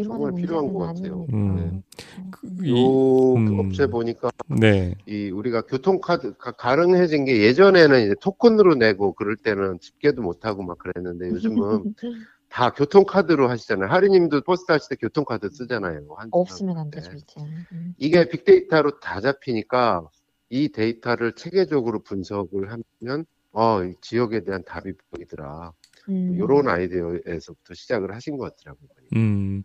정말 0.04 0.32
필요한 0.34 0.66
문제는 0.66 0.72
것 0.74 0.78
같아요. 0.86 1.26
음. 1.32 1.82
그, 2.30 2.46
요 2.46 2.74
이, 2.76 3.36
음. 3.36 3.58
업체 3.58 3.86
보니까 3.86 4.30
네, 4.48 4.94
이 5.06 5.30
우리가 5.30 5.62
교통카드 5.62 6.36
가- 6.36 6.52
가능해진 6.52 7.24
게 7.24 7.42
예전에는 7.42 8.04
이제 8.04 8.14
토큰으로 8.20 8.74
내고 8.76 9.14
그럴 9.14 9.36
때는 9.36 9.80
집계도 9.80 10.22
못하고 10.22 10.62
막 10.62 10.78
그랬는데 10.78 11.28
요즘은 11.30 11.94
다 12.48 12.70
교통카드로 12.72 13.48
하시잖아요. 13.48 13.88
하리님도 13.90 14.42
버스 14.42 14.66
타실 14.66 14.88
때 14.90 14.96
교통카드 14.96 15.48
쓰잖아요. 15.50 16.04
한 16.16 16.28
없으면 16.32 16.78
안 16.78 16.90
네. 16.90 17.00
되죠, 17.00 17.12
이제. 17.16 17.40
음. 17.72 17.94
이게 17.98 18.28
빅데이터로 18.28 18.98
다 19.00 19.20
잡히니까 19.20 20.08
이 20.50 20.68
데이터를 20.68 21.32
체계적으로 21.34 22.02
분석을 22.02 22.70
하면 22.72 23.24
어, 23.52 23.82
이 23.84 23.94
지역에 24.00 24.44
대한 24.44 24.62
답이 24.64 24.92
보이더라. 25.10 25.72
음. 26.08 26.34
이런 26.36 26.68
아이디어에서부터 26.68 27.74
시작을 27.74 28.14
하신 28.14 28.36
것 28.36 28.56
같더라고요. 28.56 28.88
음, 29.16 29.62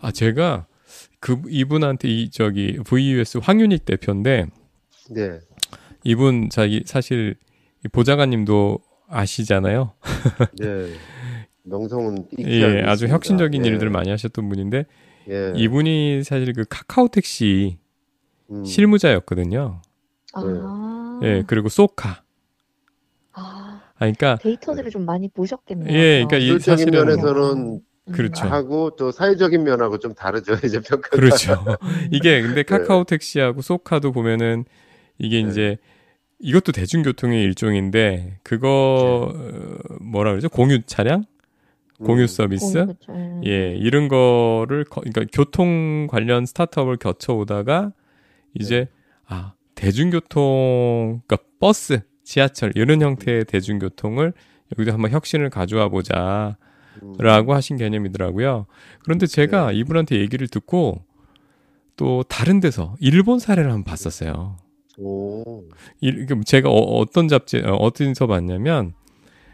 아 0.00 0.10
제가 0.10 0.66
그 1.20 1.40
이분한테 1.48 2.08
이 2.08 2.30
저기 2.30 2.78
VUS 2.84 3.38
황윤익 3.38 3.84
대표인데 3.84 4.46
네, 5.10 5.40
이분 6.04 6.50
자기 6.50 6.82
사실 6.86 7.36
이 7.84 7.88
보좌관님도 7.88 8.78
아시잖아요. 9.08 9.92
네. 10.58 10.92
명성은 11.64 12.28
예, 12.40 12.82
아주 12.82 13.04
있습니다. 13.04 13.14
혁신적인 13.14 13.64
예, 13.64 13.70
일들을 13.70 13.90
많이 13.90 14.10
하셨던 14.10 14.48
분인데 14.48 14.86
예. 15.28 15.52
이분이 15.54 16.22
사실 16.24 16.52
그 16.54 16.64
카카오 16.68 17.08
택시 17.08 17.78
음, 18.50 18.64
실무자였거든요. 18.64 19.82
아. 20.34 21.20
예, 21.22 21.44
그리고 21.46 21.68
소카. 21.68 22.22
아, 23.98 24.04
아, 24.04 24.12
그러니까 24.12 24.36
데이터들을 24.36 24.90
좀 24.90 25.04
많이 25.04 25.28
보셨겠네요. 25.28 25.92
예, 25.92 26.24
그러니까 26.24 26.36
이 26.38 26.58
사실은 26.60 26.92
면에서는 26.92 27.56
음. 27.56 27.80
그렇죠. 28.12 28.46
하고 28.46 28.96
또 28.96 29.10
사회적인 29.10 29.64
면하고 29.64 29.98
좀 29.98 30.14
다르죠. 30.14 30.52
이제 30.64 30.80
평가. 30.80 31.08
그렇죠. 31.10 31.52
음. 31.66 31.74
이게 32.12 32.40
근데 32.42 32.62
카카오 32.62 33.04
택시하고 33.04 33.60
소카도 33.60 34.12
보면은 34.12 34.64
이게 35.18 35.42
네. 35.42 35.50
이제 35.50 35.76
이것도 36.38 36.72
대중교통의 36.72 37.42
일종인데 37.42 38.38
그거 38.44 39.32
어, 39.34 39.94
뭐라 40.00 40.30
그러죠? 40.30 40.48
공유 40.48 40.80
차량, 40.86 41.24
공유 42.02 42.26
서비스, 42.28 42.72
공유, 42.74 42.86
그쵸. 42.86 43.12
음. 43.12 43.42
예 43.44 43.74
이런 43.76 44.06
거를 44.08 44.84
거- 44.84 45.00
그러니까 45.00 45.24
교통 45.32 46.06
관련 46.08 46.46
스타트업을 46.46 46.96
거쳐 46.96 47.34
오다가 47.34 47.92
이제 48.54 48.84
네. 48.84 48.88
아 49.26 49.52
대중교통 49.74 51.22
그러니까 51.26 51.38
버스, 51.60 52.00
지하철 52.32 52.72
이런 52.74 53.00
형태의 53.00 53.46
대중교통을 53.46 54.34
여기도 54.76 54.92
한번 54.92 55.10
혁신을 55.12 55.48
가져와 55.48 55.88
보자. 55.88 56.58
음, 57.02 57.14
라고 57.18 57.54
하신 57.54 57.78
개념이더라고요. 57.78 58.66
그런데 59.02 59.26
제가 59.26 59.72
이분한테 59.72 60.18
얘기를 60.20 60.46
듣고 60.46 61.02
또 61.96 62.22
다른 62.24 62.60
데서 62.60 62.96
일본 63.00 63.38
사례를 63.38 63.70
한번 63.70 63.84
봤었어요. 63.84 64.58
오, 64.98 65.64
일- 66.02 66.26
그 66.26 66.38
제가 66.44 66.68
어, 66.68 67.06
떤 67.06 67.28
잡지 67.28 67.62
어, 67.64 67.72
어디서 67.76 68.26
봤냐면 68.26 68.92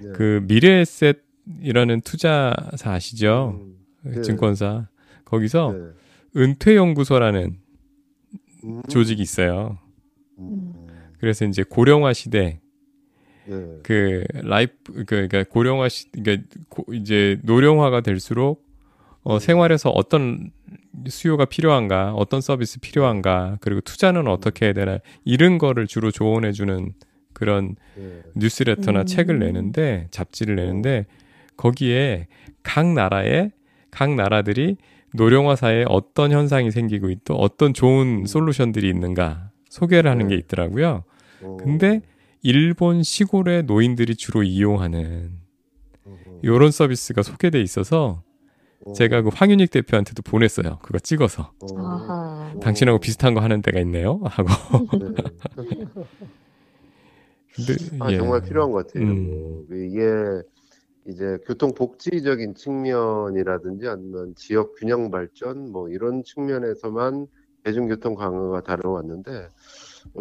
네. 0.01 0.11
그 0.17 0.41
미래에셋이라는 0.49 2.01
투자사 2.01 2.91
아시죠? 2.93 3.61
음, 3.61 3.77
네. 4.03 4.23
증권사 4.23 4.89
거기서 5.25 5.73
네. 5.73 6.41
은퇴연구소라는 6.41 7.57
음. 8.65 8.83
조직이 8.89 9.23
있어요. 9.23 9.79
음. 10.39 10.73
그래서 11.19 11.45
이제 11.45 11.63
고령화 11.63 12.13
시대 12.15 12.61
네. 13.47 13.79
그 13.83 14.25
라이프 14.43 14.93
그 14.93 15.05
그러니까 15.05 15.45
고령화 15.45 15.89
시 15.89 16.11
그러니까 16.13 16.47
고, 16.69 16.85
이제 16.95 17.39
노령화가 17.43 18.01
될수록 18.01 18.65
어, 19.23 19.39
생활에서 19.39 19.91
어떤 19.91 20.51
수요가 21.09 21.45
필요한가, 21.47 22.13
어떤 22.13 22.41
서비스 22.41 22.79
필요한가, 22.79 23.57
그리고 23.61 23.81
투자는 23.81 24.29
어떻게 24.29 24.67
해야 24.67 24.73
되나 24.75 24.99
이런 25.25 25.59
거를 25.59 25.87
주로 25.87 26.11
조언해 26.11 26.53
주는 26.53 26.93
그런 27.33 27.75
네. 27.97 28.23
뉴스레터나 28.37 29.01
음. 29.01 29.07
책을 29.07 29.39
내는데 29.39 30.09
잡지를 30.11 30.57
내는데 30.57 31.07
거기에 31.57 32.29
각 32.63 32.87
나라의 32.87 33.51
각 33.91 34.15
나라들이 34.15 34.77
노령화 35.15 35.57
사회에 35.57 35.85
어떤 35.89 36.33
현상이 36.33 36.71
생기고 36.71 37.09
있고 37.11 37.35
어떤 37.35 37.73
좋은 37.73 38.23
음. 38.23 38.27
솔루션들이 38.27 38.89
있는가 38.89 39.51
소개를 39.69 40.11
하는 40.11 40.29
네. 40.29 40.35
게 40.35 40.39
있더라고요. 40.41 41.05
어. 41.43 41.57
근데 41.61 42.03
일본 42.45 43.03
시골의 43.03 43.63
노인들이 43.63 44.17
주로 44.17 44.43
이용하는 44.43 45.31
어. 46.05 46.41
이런 46.43 46.71
서비스가 46.71 47.23
소개돼 47.23 47.59
있어서 47.63 48.23
어. 48.85 48.93
제가 48.93 49.23
그 49.23 49.31
황윤익 49.33 49.71
대표한테도 49.71 50.23
보냈어요. 50.23 50.79
그거 50.83 50.99
찍어서 50.99 51.55
어. 51.59 51.79
아하. 51.79 52.55
당신하고 52.61 52.99
비슷한 53.01 53.33
거 53.33 53.41
하는 53.41 53.63
데가 53.63 53.81
있네요. 53.81 54.21
하고 54.25 54.51
네. 54.99 55.07
근데 57.57 57.75
아, 58.01 58.13
예. 58.13 58.19
정말 58.19 58.43
필요한 58.43 58.73
것 58.73 58.87
같아요. 58.87 59.05
음. 59.05 59.65
뭐, 59.67 59.77
이게 59.79 60.03
이제 61.07 61.39
교통복지적인 61.47 62.57
측면이라든지 62.57 63.89
아니면 63.89 64.35
지역 64.37 64.75
균형 64.75 65.11
발전 65.11 65.73
뭐 65.73 65.89
이런 65.89 66.23
측면에서만 66.25 67.27
대중교통 67.63 68.17
강화가 68.17 68.61
다뤄왔는데 68.61 69.31
어, 69.31 69.49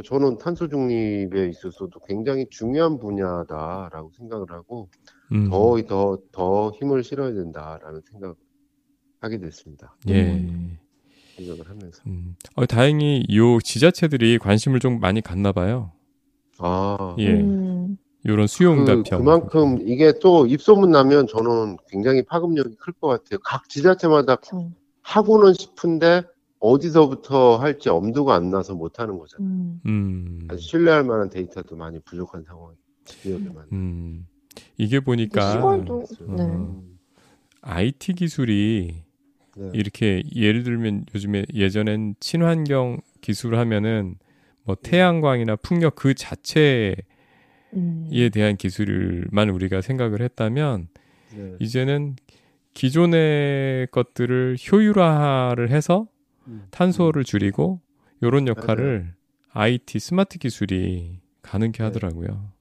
저는 0.03 0.37
탄소 0.37 0.67
중립에 0.67 1.47
있어서도 1.49 1.99
굉장히 2.07 2.45
중요한 2.49 2.97
분야다라고 2.99 4.11
생각을 4.17 4.51
하고 4.51 4.89
음. 5.31 5.49
더더더 5.49 6.71
힘을 6.79 7.03
실어야 7.03 7.33
된다라는 7.33 8.01
생각을 8.11 8.35
하게 9.19 9.39
됐습니다. 9.39 9.95
예. 10.09 10.45
생각을 11.37 11.69
하면서 11.69 12.01
음. 12.07 12.35
어, 12.55 12.65
다행히 12.65 13.23
요 13.33 13.59
지자체들이 13.59 14.37
관심을 14.39 14.79
좀 14.79 14.99
많이 14.99 15.21
갖나 15.21 15.51
봐요. 15.51 15.91
아 16.59 17.15
예. 17.19 17.33
음. 17.33 17.97
요런 18.25 18.47
수요응답형. 18.47 19.03
그, 19.03 19.17
그만큼 19.17 19.79
이게 19.87 20.13
또 20.21 20.45
입소문 20.47 20.91
나면 20.91 21.27
저는 21.27 21.77
굉장히 21.89 22.23
파급력이 22.23 22.75
클 22.77 22.93
것 22.93 23.07
같아요. 23.07 23.39
각 23.43 23.67
지자체마다 23.69 24.37
참. 24.41 24.73
하고는 25.01 25.53
싶은데 25.53 26.23
어디서부터 26.63 27.57
할지 27.57 27.89
엄두가 27.89 28.35
안 28.35 28.49
나서 28.49 28.73
못 28.73 28.97
하는 28.97 29.19
거잖아요. 29.19 29.49
음. 29.49 29.81
음. 29.85 30.47
아주 30.49 30.61
신뢰할 30.61 31.03
만한 31.03 31.29
데이터도 31.29 31.75
많이 31.75 31.99
부족한 31.99 32.43
상황이 32.43 32.77
지역에만. 33.03 33.65
음. 33.73 34.25
이게 34.77 35.01
보니까 35.01 35.51
시골도 35.51 36.05
네. 36.37 36.43
음, 36.43 36.97
IT 37.61 38.13
기술이 38.13 39.03
네. 39.57 39.71
이렇게 39.73 40.23
예를 40.33 40.63
들면 40.63 41.05
요즘에 41.13 41.45
예전엔 41.53 42.15
친환경 42.21 43.01
기술 43.19 43.57
하면은 43.57 44.15
뭐 44.63 44.75
태양광이나 44.81 45.57
풍력 45.57 45.95
그 45.95 46.13
자체에 46.13 46.95
음. 47.73 48.09
대한 48.33 48.55
기술만 48.55 49.49
우리가 49.49 49.81
생각을 49.81 50.21
했다면 50.21 50.87
네. 51.35 51.55
이제는 51.59 52.15
기존의 52.73 53.87
것들을 53.91 54.57
효율화를 54.71 55.71
해서 55.71 56.07
음. 56.09 56.12
탄소를 56.71 57.23
줄이고 57.23 57.81
요런 58.21 58.47
역할을 58.47 59.13
IT 59.51 59.99
스마트 59.99 60.39
기술이 60.39 61.19
가능케 61.41 61.79
네. 61.79 61.83
하더라고요. 61.85 62.51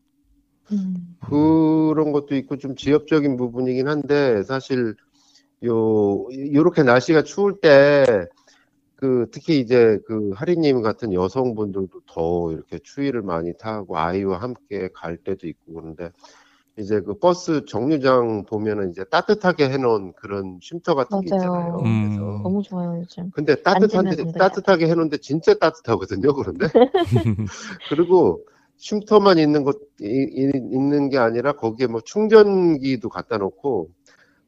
음. 0.73 1.17
그런 1.21 2.13
것도 2.13 2.35
있고 2.37 2.57
좀 2.57 2.77
지역적인 2.77 3.37
부분이긴 3.37 3.89
한데 3.89 4.43
사실 4.43 4.95
요 5.65 6.27
요렇게 6.33 6.83
날씨가 6.83 7.23
추울 7.23 7.61
때 7.61 8.05
그 9.03 9.27
특히 9.33 9.59
이제 9.59 9.99
그 10.07 10.31
하리님 10.31 10.81
같은 10.81 11.13
여성분들도 11.13 12.03
더 12.07 12.53
이렇게 12.53 12.79
추위를 12.79 13.23
많이 13.23 13.53
타고 13.59 13.99
아이와 13.99 14.41
함께 14.41 14.91
갈 14.95 15.17
때도 15.17 15.49
있고 15.49 15.73
그런데 15.73 16.13
이제 16.79 17.01
그 17.01 17.19
버스 17.19 17.65
정류장 17.67 18.45
보면은 18.47 18.91
이제 18.91 19.05
따뜻하게 19.05 19.69
해놓은 19.71 20.15
그런 20.15 20.59
쉼터 20.63 20.95
같은 20.95 21.21
게 21.21 21.29
맞아요. 21.31 21.43
있잖아요. 21.43 21.77
음. 21.85 22.03
그래서 22.09 22.41
너무 22.43 22.63
좋아요 22.63 22.99
요즘. 23.01 23.31
근데 23.33 23.57
따뜻한데 23.63 24.33
따뜻하게 24.39 24.89
해놓은데 24.89 25.19
진짜 25.19 25.55
따뜻하거든요. 25.55 26.33
그런데 26.35 26.67
그리고 27.89 28.45
쉼터만 28.77 29.39
있는 29.39 29.65
것 29.65 29.77
이- 30.01 30.07
이- 30.07 30.51
있는 30.55 31.09
게 31.11 31.19
아니라 31.19 31.53
거기에 31.53 31.87
뭐 31.87 32.01
충전기도 32.01 33.09
갖다 33.09 33.39
놓고 33.39 33.91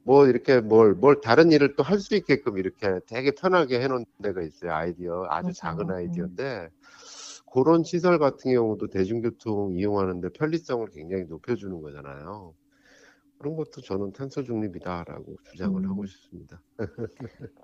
뭐 0.04 0.26
이렇게 0.26 0.60
뭘뭘 0.60 1.20
다른 1.22 1.52
일을 1.52 1.76
또 1.76 1.82
할 1.84 1.98
수 2.00 2.14
있게끔 2.16 2.58
이렇게 2.58 3.00
되게 3.06 3.32
편하게 3.32 3.80
해놓은 3.82 4.04
데가 4.22 4.42
있어요. 4.42 4.72
아이디어 4.72 5.26
아주 5.30 5.46
맞아요. 5.48 5.52
작은 5.54 5.90
음. 5.90 5.94
아이디어인데 5.96 6.68
그런 7.54 7.84
시설 7.84 8.18
같은 8.18 8.52
경우도 8.52 8.88
대중교통 8.88 9.78
이용하는데 9.78 10.30
편리성을 10.30 10.88
굉장히 10.90 11.24
높여주는 11.26 11.80
거잖아요. 11.80 12.52
그런 13.38 13.54
것도 13.54 13.80
저는 13.80 14.12
탄소 14.12 14.42
중립이다라고 14.42 15.36
주장을 15.52 15.80
음. 15.80 15.88
하고 15.88 16.04
싶습니다. 16.04 16.60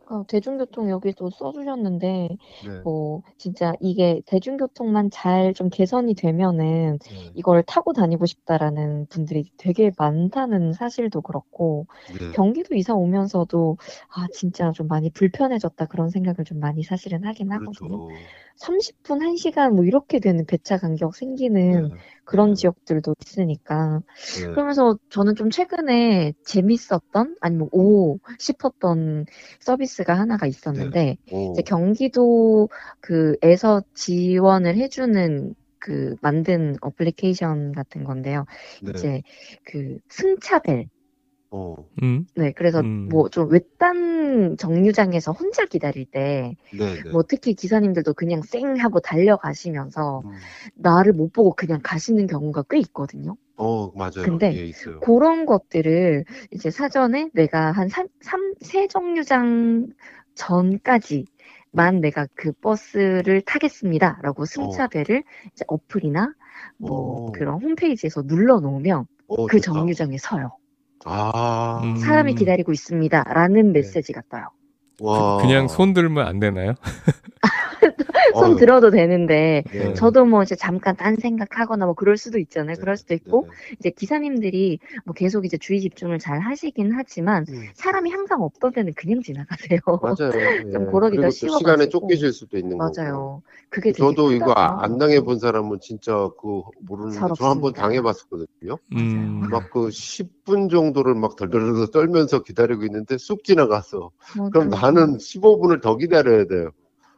어, 0.07 0.25
대중교통 0.27 0.90
여기도 0.90 1.31
써주셨는데 1.31 2.29
네. 2.66 2.83
뭐 2.83 3.23
진짜 3.38 3.75
이게 3.81 4.20
대중교통만 4.27 5.11
잘 5.11 5.55
좀 5.55 5.68
개선이 5.68 6.14
되면은 6.14 6.99
네. 6.99 7.31
이걸 7.35 7.62
타고 7.62 7.92
다니고 7.92 8.27
싶다라는 8.27 9.07
분들이 9.07 9.44
되게 9.57 9.92
많다는 9.96 10.73
사실도 10.73 11.20
그렇고 11.23 11.87
네. 12.18 12.33
경기도 12.35 12.75
이사 12.75 12.94
오면서도 12.94 13.77
아 14.09 14.27
진짜 14.33 14.73
좀 14.73 14.88
많이 14.88 15.11
불편해졌다 15.11 15.87
그런 15.87 16.11
생각을 16.11 16.44
좀 16.44 16.59
많이 16.61 16.83
사실은 16.83 17.25
하긴 17.25 17.53
하거든요. 17.53 17.88
그렇죠. 17.90 18.14
30분, 18.57 19.23
1시간 19.23 19.75
뭐 19.75 19.85
이렇게 19.85 20.18
되는 20.20 20.44
배차 20.44 20.77
간격 20.79 21.14
생기는 21.16 21.88
네. 21.88 21.94
그런 22.25 22.51
네. 22.51 22.55
지역들도 22.55 23.14
있으니까 23.25 24.03
네. 24.37 24.53
그러면서 24.53 24.99
저는 25.11 25.35
좀 25.35 25.51
최근에 25.51 26.33
재밌었던 26.44 27.37
아니면 27.40 27.68
오 27.73 28.18
싶었던 28.38 29.00
서비스가 29.61 30.15
하나가 30.15 30.47
있었는데 30.47 31.17
오. 31.31 31.53
이제 31.53 31.63
경기도 31.63 32.69
그에서 33.01 33.83
지원을 33.95 34.77
해주는 34.77 35.55
그 35.79 36.15
만든 36.21 36.77
어플리케이션 36.81 37.73
같은 37.73 38.05
건데요. 38.05 38.45
네. 38.83 38.93
이제 38.95 39.23
그 39.65 39.99
승차벨 40.09 40.89
어. 41.53 41.75
음. 42.03 42.27
네 42.37 42.53
그래서 42.53 42.81
음. 42.81 43.09
뭐좀 43.09 43.51
외딴 43.51 44.57
정류장에서 44.57 45.33
혼자 45.33 45.67
기다릴 45.67 46.05
때 46.05 46.55
네, 46.73 47.03
네. 47.03 47.11
뭐 47.11 47.25
특히 47.27 47.55
기사님들도 47.55 48.15
그냥 48.15 48.43
쌩 48.43 48.79
하고 48.79 49.01
달려가시면서 49.01 50.23
음. 50.25 50.31
나를 50.77 51.13
못 51.13 51.33
보고 51.33 51.53
그냥 51.55 51.81
가시는 51.83 52.29
경우가 52.29 52.65
꽤 52.71 52.79
있거든요. 52.79 53.37
어, 53.61 53.92
맞아요. 53.94 54.23
근데 54.23 54.57
예, 54.57 54.64
있어요. 54.64 55.01
그런 55.01 55.44
것들을 55.44 56.25
이제 56.51 56.70
사전에 56.70 57.29
내가 57.35 57.73
한 57.73 57.88
3, 57.88 58.07
삼세 58.23 58.88
정류장 58.88 59.88
전까지만 60.35 62.01
내가 62.01 62.27
그 62.35 62.53
버스를 62.53 63.42
타겠습니다라고 63.42 64.46
승차벨을 64.46 65.25
이제 65.53 65.64
어플이나 65.68 66.33
뭐 66.79 67.27
오. 67.27 67.33
그런 67.33 67.62
홈페이지에서 67.62 68.23
눌러 68.23 68.61
놓으면 68.61 69.05
어, 69.29 69.46
그 69.46 69.61
좋다. 69.61 69.79
정류장에 69.79 70.16
서요. 70.16 70.57
아, 71.05 71.81
음. 71.85 71.96
사람이 71.96 72.35
기다리고 72.37 72.73
있습니다라는 72.73 73.73
메시지가 73.73 74.23
떠요. 74.31 74.49
와. 75.03 75.37
그냥 75.38 75.68
손 75.68 75.92
들면 75.92 76.27
안 76.27 76.40
되나요? 76.40 76.75
손 78.33 78.57
들어도 78.57 78.90
되는데 78.90 79.62
네. 79.73 79.95
저도 79.95 80.25
뭐 80.25 80.43
이제 80.43 80.55
잠깐 80.57 80.97
딴 80.97 81.16
생각하거나 81.16 81.87
뭐 81.87 81.95
그럴 81.95 82.16
수도 82.16 82.38
있잖아요. 82.38 82.77
그럴 82.77 82.97
수도 82.97 83.14
있고 83.14 83.47
네, 83.49 83.77
이제 83.79 83.90
기사님들이 83.90 84.79
뭐 85.05 85.14
계속 85.14 85.45
이제 85.45 85.57
주의 85.57 85.81
집중을 85.81 86.19
잘 86.19 86.40
하시긴 86.40 86.93
하지만 86.95 87.45
네. 87.45 87.53
음, 87.53 87.69
사람이 87.75 88.11
항상 88.11 88.43
없던 88.43 88.73
데는 88.73 88.93
그냥 88.95 89.23
지나가세요. 89.23 89.79
맞아요. 90.03 90.31
예. 90.69 90.73
좀 90.73 90.90
그리고 90.90 91.23
또 91.23 91.31
쉬워가지고. 91.31 91.59
시간에 91.59 91.88
쫓기실 91.88 92.33
수도 92.33 92.59
있는 92.59 92.79
거고. 92.79 92.93
맞아요. 92.97 93.43
그게 93.69 93.93
저도 93.93 94.33
이거 94.33 94.53
아-. 94.57 94.83
안 94.83 94.99
당해 94.99 95.21
본 95.21 95.38
사람은 95.38 95.79
진짜 95.81 96.29
그 96.40 96.62
모르는데 96.81 97.19
잘저한번 97.19 97.71
없습니다. 97.71 97.83
당해 97.83 98.01
봤었거든요. 98.03 98.79
음. 98.95 99.40
막그 99.51 99.88
10분 99.88 100.71
정도를 100.71 101.14
막 101.14 101.37
덜덜덜 101.37 101.90
떨면서 101.93 102.43
기다리고 102.43 102.85
있는데 102.85 103.16
쑥 103.19 103.45
지나갔어. 103.45 104.11
그럼 104.53 104.71
맞아요. 104.71 104.93
나는 104.93 105.16
15분을 105.19 105.81
더 105.81 105.97
기다려야 105.97 106.47
돼요. 106.47 106.71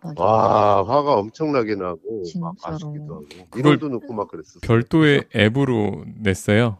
맞아요. 0.02 0.14
와, 0.18 0.84
화가 0.86 1.14
엄청나게 1.14 1.76
나고 1.76 2.22
막 2.40 2.56
진짜로. 2.56 2.74
아쉽기도 2.74 3.14
하고. 3.14 3.26
이름도 3.56 3.88
넣고 3.88 4.12
막 4.12 4.28
그랬었어. 4.28 4.60
별도의 4.62 5.24
앱으로 5.34 6.04
냈어요. 6.18 6.78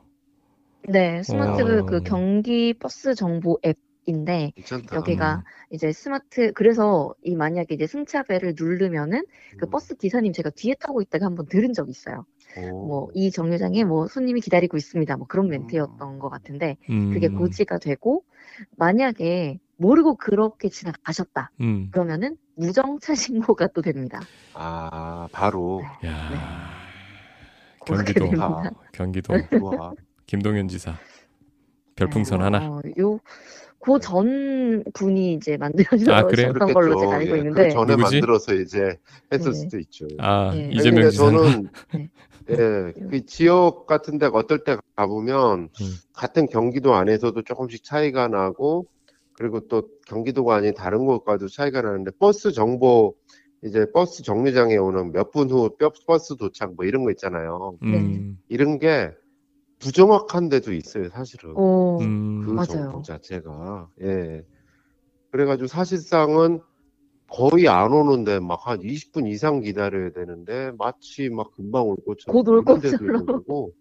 네, 0.89 1.23
스마트 1.23 1.63
어. 1.63 1.87
그 1.87 2.01
경기 2.03 2.75
버스 2.75 3.15
정보 3.15 3.59
앱 3.65 3.79
인데 4.05 4.53
괜찮다. 4.57 4.97
여기가 4.97 5.37
음. 5.37 5.43
이제 5.71 5.93
스마트 5.93 6.53
그래서 6.55 7.15
이 7.23 7.37
만약에 7.37 7.73
이제 7.73 7.87
승차벨을 7.87 8.55
누르면은 8.59 9.25
그 9.59 9.67
음. 9.67 9.71
버스 9.71 9.95
기사님 9.95 10.33
제가 10.33 10.51
뒤에 10.51 10.75
타고 10.81 11.01
있다가 11.03 11.27
한번 11.27 11.47
들은 11.47 11.73
적 11.73 11.89
있어요. 11.89 12.27
오. 12.59 12.87
뭐이 13.13 13.31
정류장에 13.31 13.85
뭐 13.85 14.09
손님이 14.09 14.41
기다리고 14.41 14.77
있습니다. 14.77 15.17
뭐 15.17 15.29
그런 15.29 15.49
멘트였던 15.49 16.19
것 16.19 16.31
같은데 16.31 16.79
그게 16.87 17.29
음. 17.29 17.39
고지가 17.39 17.79
되고 17.79 18.25
만약에 18.77 19.61
모르고 19.77 20.17
그렇게 20.17 20.69
지나가셨다 20.69 21.53
음. 21.61 21.89
그러면은 21.93 22.37
무정차 22.55 23.15
신고가 23.15 23.69
또 23.69 23.83
됩니다. 23.83 24.21
아 24.55 25.29
바로 25.33 25.83
야. 26.05 26.71
그렇게 27.85 28.13
경기도 28.13 28.25
됩니다. 28.37 28.71
경기도. 28.93 29.35
김동연 30.27 30.69
지사 30.69 30.95
별풍선 31.97 32.39
네, 32.39 32.45
하나. 32.45 32.59
어, 32.69 32.81
요, 32.99 33.19
그 33.81 33.99
전 33.99 34.85
분이 34.95 35.35
이제 35.35 35.57
만들어주셨던 35.57 36.15
아, 36.15 36.23
그래요? 36.29 36.53
걸로 36.53 36.99
제가 37.01 37.17
알고 37.17 37.35
예, 37.35 37.39
있는데. 37.39 37.69
그 37.69 37.71
전에 37.75 37.97
누구지? 37.97 38.17
만들어서 38.17 38.55
이제 38.55 38.97
했을 39.33 39.53
네. 39.53 39.59
수도 39.59 39.79
있죠. 39.81 40.07
아 40.19 40.53
네. 40.55 40.71
이재명 40.73 40.95
근데 41.03 41.11
지사. 41.11 41.25
저는 41.31 41.69
네. 41.93 42.09
예, 42.51 42.93
그 43.11 43.27
지역 43.27 43.87
같은 43.87 44.19
데 44.19 44.27
어떨 44.33 44.63
때 44.65 44.77
가보면 44.97 45.69
음. 45.81 45.95
같은 46.13 46.47
경기도 46.47 46.95
안에서도 46.95 47.43
조금씩 47.43 47.83
차이가 47.85 48.29
나고 48.29 48.87
그리고 49.43 49.67
또 49.67 49.89
경기도가 50.07 50.55
아닌 50.55 50.73
다른 50.73 51.05
곳과도 51.05 51.49
차이가 51.49 51.83
나는데 51.83 52.13
버스 52.21 52.53
정보 52.53 53.17
이제 53.65 53.87
버스 53.93 54.23
정류장에 54.23 54.77
오는 54.77 55.11
몇 55.11 55.33
분 55.33 55.51
후 55.51 55.69
버스 56.07 56.37
도착 56.37 56.75
뭐 56.77 56.85
이런 56.85 57.03
거 57.03 57.11
있잖아요. 57.11 57.77
음. 57.83 58.39
이런 58.49 58.79
게 58.79 59.11
부정확한 59.81 60.49
데도 60.49 60.73
있어요, 60.73 61.09
사실은. 61.09 61.55
오, 61.57 61.99
음. 62.01 62.43
그 62.45 62.51
맞아요. 62.53 62.67
정보 62.67 63.03
자체가. 63.03 63.89
예. 64.03 64.45
그래가지고 65.33 65.67
사실상은 65.67 66.61
거의 67.29 67.67
안 67.67 67.93
오는데 67.93 68.39
막 68.39 68.61
한 68.69 68.79
20분 68.79 69.27
이상 69.27 69.61
기다려야 69.61 70.13
되는데 70.13 70.71
마치 70.79 71.31
막 71.31 71.51
금방 71.57 71.89
올 71.89 71.97
것처럼 72.07 72.45
곧올 72.45 72.65
것처럼. 72.65 73.73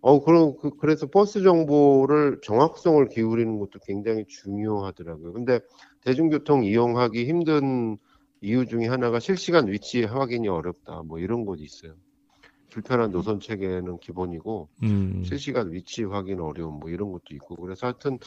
어, 0.00 0.20
그럼 0.22 0.54
그, 0.60 0.70
그래서 0.76 1.06
버스 1.08 1.42
정보를 1.42 2.40
정확성을 2.42 3.08
기울이는 3.08 3.58
것도 3.58 3.80
굉장히 3.86 4.24
중요하더라고요. 4.28 5.32
근데 5.32 5.60
대중교통 6.02 6.64
이용하기 6.64 7.26
힘든 7.26 7.98
이유 8.40 8.66
중에 8.66 8.86
하나가 8.86 9.18
실시간 9.18 9.68
위치 9.68 10.04
확인이 10.04 10.48
어렵다. 10.48 11.02
뭐 11.02 11.18
이런 11.18 11.44
곳이 11.44 11.64
있어요. 11.64 11.94
불편한 12.70 13.10
노선 13.10 13.40
체계는 13.40 13.98
기본이고 14.00 14.68
음. 14.82 15.22
실시간 15.24 15.72
위치 15.72 16.04
확인 16.04 16.40
어려움 16.40 16.78
뭐 16.78 16.90
이런 16.90 17.10
것도 17.10 17.34
있고 17.34 17.56
그래서 17.56 17.86
하여튼 17.86 18.18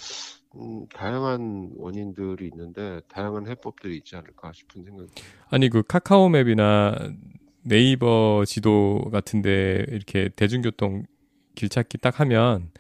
음, 0.55 0.87
다양한 0.87 1.71
원인들이 1.75 2.49
있는데 2.51 3.01
다양한 3.09 3.47
해법들이 3.47 3.97
있지 3.97 4.15
않을까 4.15 4.51
싶은 4.53 4.83
생각이 4.83 5.11
아니 5.49 5.69
그 5.69 5.83
카카오 5.83 6.29
맵이나 6.29 6.95
네이버 7.63 8.43
지도 8.47 9.09
같은데 9.11 9.85
이렇게 9.89 10.29
대중교통 10.35 11.03
길 11.59 11.67
찾기 11.69 11.97
딱 11.97 12.21
하면 12.21 12.71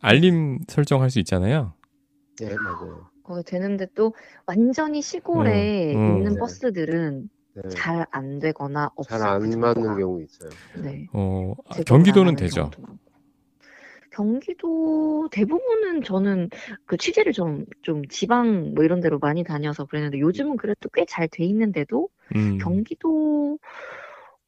알림 0.00 0.60
설정할 0.68 1.10
수 1.10 1.18
있잖아요. 1.20 1.74
네 2.40 2.56
맞아요 2.58 3.08
거기 3.22 3.42
되는데 3.44 3.86
또 3.94 4.14
완전히 4.46 5.02
시골에 5.02 5.94
음, 5.94 5.98
음. 5.98 6.16
있는 6.18 6.32
네. 6.34 6.40
버스들은 6.40 7.28
네. 7.54 7.62
잘안 7.68 8.38
되거나 8.40 8.90
없어요. 8.96 9.18
잘그안 9.20 9.50
정보가. 9.50 9.80
맞는 9.80 9.98
경우 9.98 10.22
있어요 10.22 10.50
네. 10.82 11.06
어, 11.12 11.54
아, 11.68 11.76
경기도는 11.86 12.36
되죠. 12.36 12.70
경기도 14.10 15.28
대부분은 15.32 16.02
저는 16.02 16.48
그 16.86 16.96
취재를 16.96 17.32
좀, 17.32 17.64
좀 17.82 18.06
지방 18.08 18.74
뭐 18.74 18.84
이런 18.84 19.00
데로 19.00 19.18
많이 19.18 19.42
다녀서 19.44 19.86
그랬는데 19.86 20.20
요즘은 20.20 20.56
그래도 20.56 20.88
꽤 20.90 21.04
잘 21.06 21.28
돼 21.28 21.44
있는데도 21.44 22.08
음. 22.36 22.58
경기도 22.58 23.58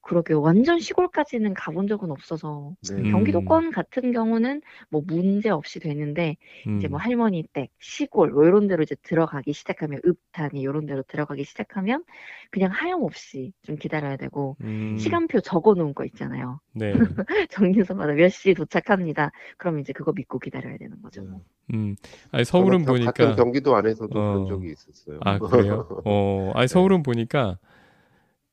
그러게요. 0.06 0.40
완전 0.40 0.78
시골까지는 0.78 1.54
가본 1.54 1.88
적은 1.88 2.12
없어서 2.12 2.74
네. 2.88 2.94
음. 2.94 3.10
경기도권 3.10 3.72
같은 3.72 4.12
경우는 4.12 4.62
뭐 4.88 5.02
문제 5.04 5.50
없이 5.50 5.80
되는데 5.80 6.36
이제 6.78 6.86
음. 6.86 6.90
뭐 6.90 7.00
할머니 7.00 7.42
댁, 7.52 7.70
시골 7.80 8.30
뭐 8.30 8.44
이런 8.44 8.68
데로 8.68 8.84
이제 8.84 8.94
들어가기 9.02 9.52
시작하면 9.52 10.00
읍단이 10.06 10.60
이런 10.60 10.86
데로 10.86 11.02
들어가기 11.08 11.42
시작하면 11.44 12.04
그냥 12.52 12.70
하염없이 12.70 13.52
좀 13.62 13.76
기다려야 13.76 14.16
되고 14.16 14.56
음. 14.62 14.96
시간표 14.96 15.40
적어 15.40 15.74
놓은 15.74 15.92
거 15.94 16.04
있잖아요. 16.04 16.60
네. 16.72 16.92
정류소마다 17.50 18.12
몇 18.12 18.28
시 18.30 18.54
도착합니다. 18.54 19.32
그럼 19.56 19.80
이제 19.80 19.92
그거 19.92 20.12
믿고 20.12 20.38
기다려야 20.38 20.76
되는 20.78 21.00
거죠. 21.02 21.22
네. 21.22 21.28
음. 21.74 21.96
아니 22.30 22.44
서울은 22.44 22.84
보니까 22.84 23.10
같은 23.10 23.34
경기도 23.34 23.74
안에서도 23.74 24.16
어. 24.16 24.32
그런 24.34 24.46
적이 24.46 24.70
있었어요 24.72 25.18
아 25.22 25.38
그래요? 25.38 25.88
어, 26.04 26.52
아니 26.54 26.68
서울은 26.68 27.02
보니까 27.02 27.58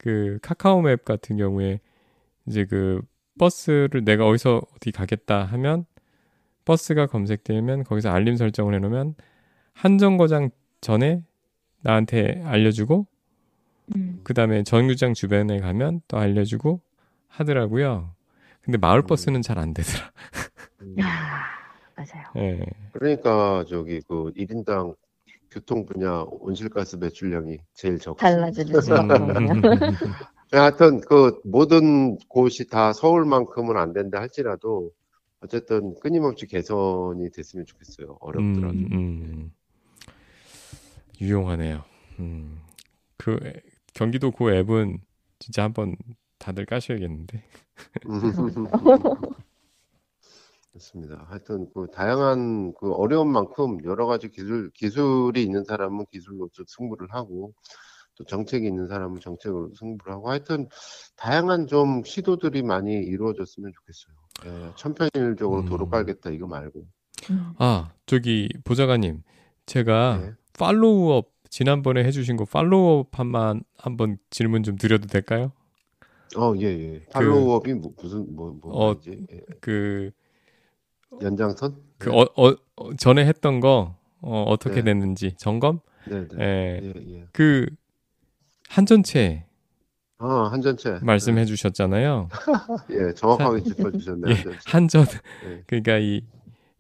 그 0.04 0.38
카카오맵 0.42 1.06
같은 1.06 1.38
경우에 1.38 1.80
이제 2.46 2.66
그 2.66 3.02
버스를 3.40 4.04
내가 4.04 4.28
어디서 4.28 4.62
어디 4.76 4.92
가겠다 4.92 5.46
하면 5.46 5.86
버스가 6.66 7.08
검색되면 7.08 7.86
거기서 7.86 8.10
알림 8.10 8.36
설정을 8.36 8.76
해놓으면 8.76 9.16
한 9.72 9.98
정거장 9.98 10.50
전에 10.82 11.24
나한테 11.84 12.42
알려주고 12.44 13.08
음. 13.96 14.20
그 14.26 14.34
다음에 14.34 14.64
정류장 14.64 15.14
주변에 15.14 15.62
가면 15.62 16.02
또 16.10 16.18
알려주고 16.18 16.82
하더라고요. 17.30 18.14
근데 18.62 18.78
마을 18.78 19.00
음. 19.00 19.08
버스는 19.08 19.42
잘안 19.42 19.74
되더라. 19.74 20.12
음. 20.82 21.00
야, 21.00 21.46
맞아요. 21.96 22.26
예. 22.36 22.66
그러니까 22.92 23.64
저기 23.70 24.02
그 24.02 24.34
1인당 24.36 24.98
교통 25.54 25.86
분야 25.86 26.26
온실가스 26.28 26.98
배출량이 27.00 27.60
제일 27.74 28.00
적습니다 28.00 28.52
달라지는. 28.52 29.52
음. 29.52 29.62
하여튼 30.52 31.00
그 31.02 31.40
모든 31.44 32.18
곳이 32.28 32.68
다 32.68 32.92
서울만큼은 32.94 33.78
안 33.78 33.94
된다 33.94 34.20
할지라도 34.20 34.92
어쨌든 35.42 35.94
끊임없이 36.00 36.48
개선이 36.48 37.32
됐으면 37.32 37.66
좋겠어요. 37.66 38.18
어렵더라도. 38.20 38.74
음, 38.78 38.90
음. 38.92 39.52
유용하네요. 41.22 41.84
음. 42.20 42.60
그 43.18 43.38
애- 43.44 43.62
경기도 43.94 44.32
그 44.32 44.52
앱은 44.52 45.00
진짜 45.40 45.64
한번 45.64 45.96
다들 46.40 46.66
까셔야겠는데. 46.66 47.44
좋습니다. 50.74 51.26
하여튼 51.30 51.68
그 51.74 51.88
다양한 51.94 52.74
그 52.80 52.92
어려운 52.94 53.32
만큼 53.32 53.78
여러 53.86 54.06
가지 54.06 54.30
기술 54.30 54.72
기술이 54.72 55.44
있는 55.44 55.64
사람은 55.64 56.06
기술로 56.12 56.50
좀 56.52 56.66
승부를 56.68 57.08
하고 57.12 57.54
또 58.16 58.24
정책이 58.26 58.68
있는 58.68 58.88
사람은 58.88 59.20
정책으로 59.20 59.72
승부를 59.76 60.14
하고 60.14 60.30
하여튼 60.30 60.68
다양한 61.16 61.68
좀 61.68 62.04
시도들이 62.04 62.64
많이 62.64 62.94
이루어졌으면 62.94 63.72
좋겠어요. 63.74 64.16
예, 64.46 64.74
천편일적으로 64.76 65.62
음. 65.62 65.66
도로 65.66 65.90
깔겠다 65.90 66.32
이거 66.32 66.48
말고. 66.48 66.86
음. 67.30 67.54
아, 67.58 67.92
저기 68.06 68.50
보좌관님. 68.64 69.24
제가 69.66 70.20
네. 70.22 70.32
팔로우업 70.60 71.32
지난번에 71.50 72.04
해주신 72.04 72.36
거 72.36 72.46
팔로우업 72.46 73.18
한번 73.18 73.64
한번 73.78 74.18
질문 74.30 74.64
좀 74.64 74.76
드려도 74.76 75.08
될까요? 75.08 75.52
어, 76.36 76.54
예, 76.58 76.66
예. 76.66 77.00
팔로우업이 77.12 77.74
뭐, 77.76 77.94
무슨 78.02 78.36
뭐, 78.36 78.58
뭐 78.62 78.92
어? 78.92 79.00
예, 79.08 79.18
그, 79.62 80.12
연장선? 81.22 81.76
그 81.98 82.12
어, 82.12 82.22
어, 82.36 82.56
어, 82.76 82.96
전에 82.98 83.26
했던 83.26 83.60
거 83.60 83.96
어, 84.22 84.44
어떻게 84.44 84.76
네. 84.76 84.84
됐는지 84.84 85.34
점검? 85.38 85.80
네, 86.06 86.28
네. 86.28 86.38
예. 86.40 86.82
예, 86.84 87.16
예. 87.16 87.26
그 87.32 87.68
한전체 88.70 89.46
아, 90.20 90.50
한전체. 90.52 91.00
말씀해 91.02 91.46
주셨잖아요. 91.46 92.30
예, 92.92 93.14
정확하게 93.14 93.64
짚어 93.64 93.92
주셨네요. 93.92 94.32
예, 94.32 94.36
한전체. 94.36 94.60
한전 94.66 95.06
예, 95.46 95.64
그러니까 95.68 95.98
이, 95.98 96.22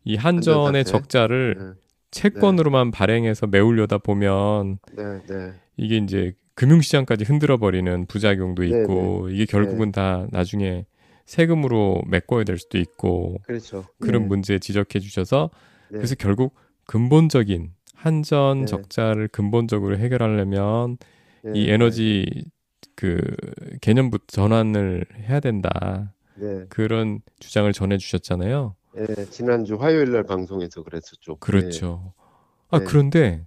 이 0.05 0.15
한전의 0.15 0.65
한전. 0.65 0.83
적자를 0.83 1.75
예. 1.77 1.83
채권으로만 2.11 2.91
발행해서 2.91 3.47
메우려다 3.47 3.97
보면 3.97 4.79
네, 4.93 5.03
네. 5.27 5.53
이게 5.77 5.97
이제 5.97 6.33
금융시장까지 6.55 7.25
흔들어 7.25 7.57
버리는 7.57 8.05
부작용도 8.05 8.63
네, 8.63 8.69
있고 8.69 9.29
이게 9.29 9.45
결국은 9.45 9.91
다 9.91 10.27
나중에 10.31 10.85
세금으로 11.25 12.01
메꿔야 12.07 12.43
될 12.43 12.57
수도 12.57 12.77
있고 12.77 13.37
그렇죠. 13.43 13.85
그런 13.99 14.23
네. 14.23 14.27
문제 14.27 14.59
지적해 14.59 14.99
주셔서 14.99 15.49
네. 15.89 15.97
그래서 15.97 16.15
결국 16.15 16.55
근본적인 16.85 17.71
한전 17.95 18.61
네. 18.61 18.65
적자를 18.65 19.27
근본적으로 19.29 19.97
해결하려면 19.97 20.97
네, 21.43 21.51
이 21.55 21.69
에너지 21.69 22.45
그 22.95 23.19
개념부터 23.81 24.25
전환을 24.27 25.05
해야 25.19 25.39
된다 25.39 26.13
네, 26.35 26.65
그런 26.69 27.21
주장을 27.39 27.71
전해 27.73 27.97
주셨잖아요. 27.97 28.75
네. 28.95 29.05
예, 29.17 29.25
지난주 29.25 29.75
화요일 29.75 30.11
날 30.11 30.23
방송에서 30.23 30.83
그랬었죠. 30.83 31.37
그렇죠. 31.37 32.13
아 32.69 32.79
네. 32.79 32.85
그런데 32.85 33.45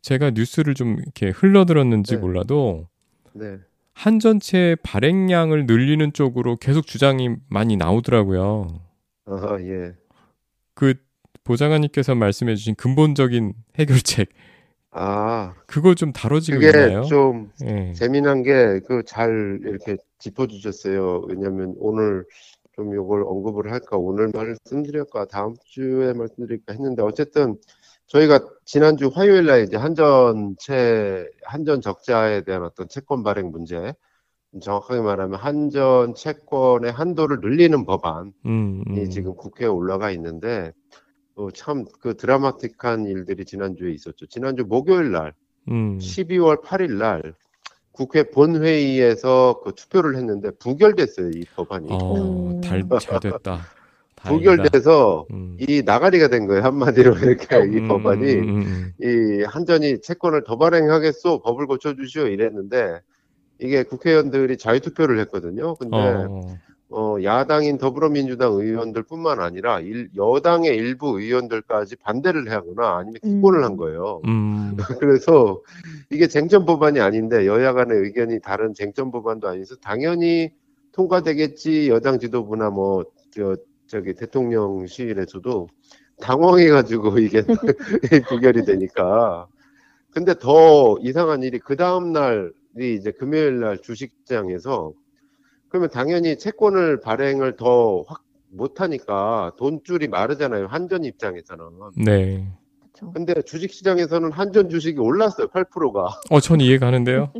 제가 0.00 0.30
뉴스를 0.30 0.74
좀 0.74 0.98
이렇게 0.98 1.30
흘러들었는지 1.30 2.14
네. 2.14 2.20
몰라도 2.20 2.88
네. 3.32 3.58
네. 3.94 4.02
한전체 4.02 4.76
발행량을 4.82 5.66
늘리는 5.66 6.12
쪽으로 6.12 6.56
계속 6.56 6.86
주장이 6.86 7.36
많이 7.48 7.76
나오더라고요. 7.76 8.80
아, 9.26 9.58
예. 9.60 9.92
그 10.74 10.94
보좌관님께서 11.44 12.14
말씀해주신 12.14 12.74
근본적인 12.76 13.52
해결책 13.78 14.28
아, 14.90 15.54
그거 15.66 15.94
좀 15.94 16.12
다뤄지고 16.12 16.58
그게 16.60 16.68
있나요? 16.68 17.02
좀 17.04 17.50
예. 17.64 17.92
재미난 17.94 18.42
게 18.42 18.80
그 18.86 19.02
잘 19.04 19.60
이렇게 19.62 19.96
짚어주셨어요. 20.18 21.24
왜냐하면 21.28 21.74
오늘 21.78 22.24
좀 22.74 22.92
이걸 22.94 23.22
언급을 23.24 23.70
할까 23.72 23.96
오늘 23.96 24.30
말씀드릴까 24.34 25.26
다음 25.26 25.54
주에 25.64 26.12
말씀드릴까 26.14 26.72
했는데 26.74 27.02
어쨌든 27.02 27.56
저희가 28.12 28.40
지난주 28.66 29.08
화요일 29.08 29.46
날 29.46 29.62
이제 29.62 29.78
한전 29.78 30.56
채 30.58 31.26
한전 31.44 31.80
적자에 31.80 32.42
대한 32.42 32.62
어떤 32.62 32.86
채권 32.86 33.22
발행 33.22 33.50
문제 33.50 33.94
정확하게 34.60 35.00
말하면 35.00 35.40
한전 35.40 36.14
채권의 36.14 36.92
한도를 36.92 37.38
늘리는 37.40 37.86
법안이 37.86 38.32
음, 38.44 38.84
음. 38.86 39.10
지금 39.10 39.34
국회에 39.34 39.66
올라가 39.66 40.10
있는데 40.10 40.72
참그 41.54 42.18
드라마틱한 42.18 43.06
일들이 43.06 43.46
지난주에 43.46 43.92
있었죠. 43.92 44.26
지난주 44.26 44.64
목요일 44.68 45.10
날 45.12 45.32
음. 45.68 45.96
12월 45.96 46.62
8일 46.62 46.98
날 46.98 47.34
국회 47.92 48.24
본회의에서 48.24 49.62
그 49.64 49.72
투표를 49.74 50.16
했는데 50.16 50.50
부결됐어요, 50.50 51.30
이 51.30 51.44
법안이. 51.56 51.88
어, 51.90 52.16
음. 52.16 52.60
달, 52.60 52.86
잘 53.00 53.20
됐다. 53.20 53.60
부결돼서 54.24 55.26
음. 55.32 55.56
이 55.60 55.82
나가리가 55.84 56.28
된 56.28 56.46
거예요, 56.46 56.62
한마디로 56.62 57.16
이렇게 57.18 57.56
이 57.66 57.78
음, 57.78 57.88
법안이. 57.88 58.32
음, 58.34 58.60
음, 58.62 58.92
이 59.02 59.42
한전이 59.44 60.00
채권을 60.00 60.44
더 60.44 60.56
발행하겠소, 60.58 61.40
법을 61.42 61.66
고쳐주시오 61.66 62.26
이랬는데 62.26 63.00
이게 63.58 63.82
국회의원들이 63.82 64.56
자유투표를 64.58 65.18
했거든요. 65.20 65.74
근데 65.76 65.96
어, 65.96 66.56
어, 66.90 67.16
야당인 67.22 67.78
더불어민주당 67.78 68.52
의원들뿐만 68.52 69.40
아니라 69.40 69.80
일- 69.80 70.10
여당의 70.16 70.76
일부 70.76 71.20
의원들까지 71.20 71.96
반대를 71.96 72.50
하거나 72.50 72.98
아니면 72.98 73.14
기권을 73.22 73.60
음. 73.60 73.64
한 73.64 73.76
거예요. 73.76 74.20
음, 74.26 74.76
그래서 75.00 75.60
이게 76.10 76.26
쟁점 76.28 76.64
법안이 76.66 77.00
아닌데 77.00 77.46
여야 77.46 77.72
간의 77.72 77.98
의견이 77.98 78.40
다른 78.40 78.74
쟁점 78.74 79.10
법안도 79.10 79.48
아니어서 79.48 79.76
당연히 79.76 80.50
통과되겠지 80.92 81.88
여당 81.88 82.18
지도부나 82.18 82.70
뭐 82.70 83.04
저 83.34 83.56
저기 83.92 84.14
대통령실에서도 84.14 85.68
당황해가지고 86.22 87.18
이게 87.20 87.42
부결이 88.26 88.64
되니까 88.64 89.46
근데 90.10 90.34
더 90.38 90.96
이상한 91.02 91.42
일이 91.42 91.58
그 91.58 91.76
다음 91.76 92.12
날이 92.12 92.94
이제 92.98 93.10
금요일 93.10 93.60
날 93.60 93.76
주식시장에서 93.82 94.94
그러면 95.68 95.90
당연히 95.90 96.38
채권을 96.38 97.00
발행을 97.00 97.56
더 97.56 98.04
확 98.08 98.22
못하니까 98.54 99.52
돈줄이 99.58 100.08
마르잖아요 100.08 100.68
한전 100.68 101.04
입장에서는 101.04 101.64
네. 102.02 102.46
근데 103.12 103.42
주식시장에서는 103.42 104.32
한전 104.32 104.70
주식이 104.70 104.98
올랐어요 105.00 105.48
8%가 105.48 106.18
어, 106.30 106.40
전 106.40 106.60
이해가 106.60 106.86
가는데요. 106.86 107.30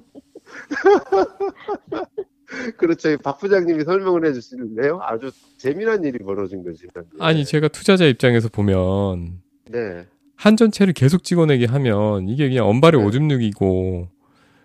그렇죠 2.77 3.17
박 3.19 3.39
부장님이 3.39 3.85
설명을 3.85 4.27
해주실래요? 4.27 5.01
아주 5.03 5.31
재미난 5.57 6.05
일이 6.05 6.19
벌어진 6.19 6.63
거지 6.63 6.87
아니, 7.19 7.45
제가 7.45 7.69
투자자 7.69 8.05
입장에서 8.05 8.49
보면 8.49 9.41
네 9.71 10.07
한전채를 10.37 10.93
계속 10.93 11.25
찍어내게 11.25 11.67
하면 11.67 12.29
이게 12.29 12.49
그냥 12.49 12.69
언발의 12.69 13.01
네. 13.01 13.07
오줌 13.07 13.29
누기고 13.29 14.09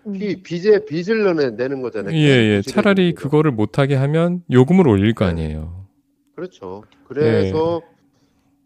음. 0.06 0.12
비, 0.12 0.42
빚에 0.42 0.84
빚을 0.84 1.24
내는 1.24 1.56
내는 1.56 1.82
거잖아요 1.82 2.14
예, 2.14 2.20
예. 2.20 2.48
빚을 2.60 2.62
차라리 2.62 3.14
거. 3.14 3.22
그거를 3.22 3.52
못하게 3.52 3.94
하면 3.94 4.42
요금을 4.50 4.88
올릴 4.88 5.14
거 5.14 5.24
네. 5.26 5.30
아니에요. 5.30 5.86
그렇죠. 6.34 6.84
그래서 7.04 7.82
네. 7.84 7.98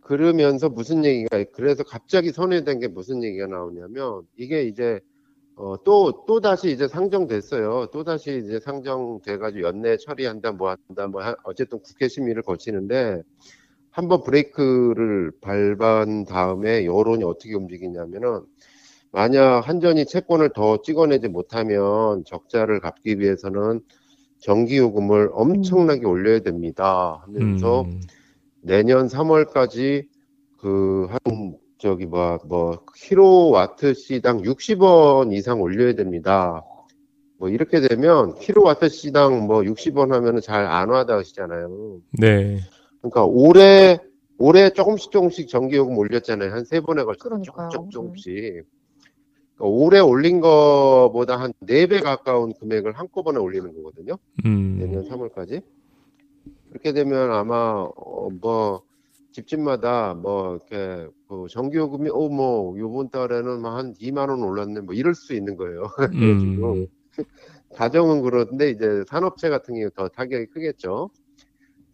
그러면서 0.03 0.69
무슨 0.69 1.05
얘기가 1.05 1.45
그래서 1.55 1.85
갑자기 1.85 2.31
선회된 2.31 2.81
게 2.81 2.89
무슨 2.89 3.23
얘기가 3.25 3.47
나오냐면 3.47 4.23
이게 4.37 4.65
이제 4.65 5.01
어, 5.57 5.77
또, 5.85 6.25
또 6.27 6.41
다시 6.41 6.71
이제 6.73 6.89
상정됐어요. 6.89 7.89
또 7.93 8.05
다시 8.05 8.41
이제 8.45 8.59
상정돼가지고 8.61 9.67
연내 9.69 9.97
처리한다, 9.99 10.53
뭐 10.53 10.71
한다, 10.89 11.07
뭐, 11.07 11.23
하- 11.23 11.37
어쨌든 11.45 11.79
국회 11.81 12.09
심의를 12.09 12.43
거치는데, 12.43 13.23
한번 13.91 14.23
브레이크를 14.23 15.33
밟은 15.43 16.25
다음에 16.25 16.87
여론이 16.87 17.25
어떻게 17.25 17.55
움직이냐면은, 17.55 18.43
만약 19.13 19.61
한전이 19.69 20.07
채권을 20.07 20.51
더 20.55 20.81
찍어내지 20.83 21.29
못하면 21.29 22.25
적자를 22.27 22.81
갚기 22.81 23.21
위해서는 23.21 23.81
전기요금을 24.41 25.31
엄청나게 25.33 26.07
올려야 26.07 26.41
됩니다. 26.41 27.21
하면서 27.25 27.83
음, 27.83 28.01
내년 28.63 29.09
3월까지 29.09 30.09
그 30.59 31.09
한 31.11 31.57
저기 31.83 32.07
뭐뭐 32.07 32.85
킬로와트 32.95 33.95
시당 33.95 34.41
60원 34.43 35.33
이상 35.33 35.61
올려야 35.61 35.95
됩니다. 35.97 36.63
뭐 37.39 37.49
이렇게 37.49 37.81
되면 37.81 38.37
킬로와트 38.37 38.89
시당 38.89 39.49
뭐 39.49 39.63
60원 39.63 40.11
하면은 40.13 40.41
잘 40.41 40.65
안 40.65 40.91
와닿으시잖아요. 40.91 41.99
네. 42.21 42.61
그러니까 43.01 43.25
올해 43.25 43.99
올해 44.39 44.71
조금씩 44.71 45.11
조금씩 45.11 45.49
전기요금 45.49 45.99
올렸잖아요. 45.99 46.53
한 46.53 46.65
세 46.65 46.79
번에 46.81 47.03
걸쳐서 47.03 47.29
그러니까요. 47.31 47.69
조금 47.71 47.91
조금씩. 47.91 48.33
그러니까 49.57 49.65
올해 49.65 49.99
올린 49.99 50.41
거보다 50.41 51.37
한 51.41 51.53
네 51.67 51.87
배 51.89 51.99
가까운 51.99 52.53
금액을 52.61 52.93
한꺼번에 52.93 53.41
올리는 53.41 53.75
거거든요. 53.75 54.19
내년 54.45 55.01
음, 55.01 55.09
3월까지. 55.11 55.63
그렇게 56.69 56.93
되면 56.93 57.33
아마 57.33 57.89
어, 57.97 58.29
뭐 58.41 58.83
집집마다 59.33 60.15
뭐 60.15 60.57
이렇게 60.57 61.09
그 61.27 61.47
전기요금이 61.51 62.11
어뭐 62.11 62.79
요번 62.79 63.11
달에는 63.11 63.61
막한 63.61 63.95
2만 63.99 64.29
원 64.29 64.43
올랐네 64.43 64.81
뭐 64.81 64.95
이럴 64.95 65.15
수 65.15 65.35
있는 65.35 65.57
거예요. 65.57 65.85
그래가지고 66.13 66.73
음, 66.75 66.87
가정은 67.75 68.23
그런데 68.23 68.71
이제 68.71 69.05
산업체 69.09 69.49
같은 69.49 69.75
경우 69.75 69.91
더 69.91 70.09
타격이 70.09 70.47
크겠죠. 70.47 71.11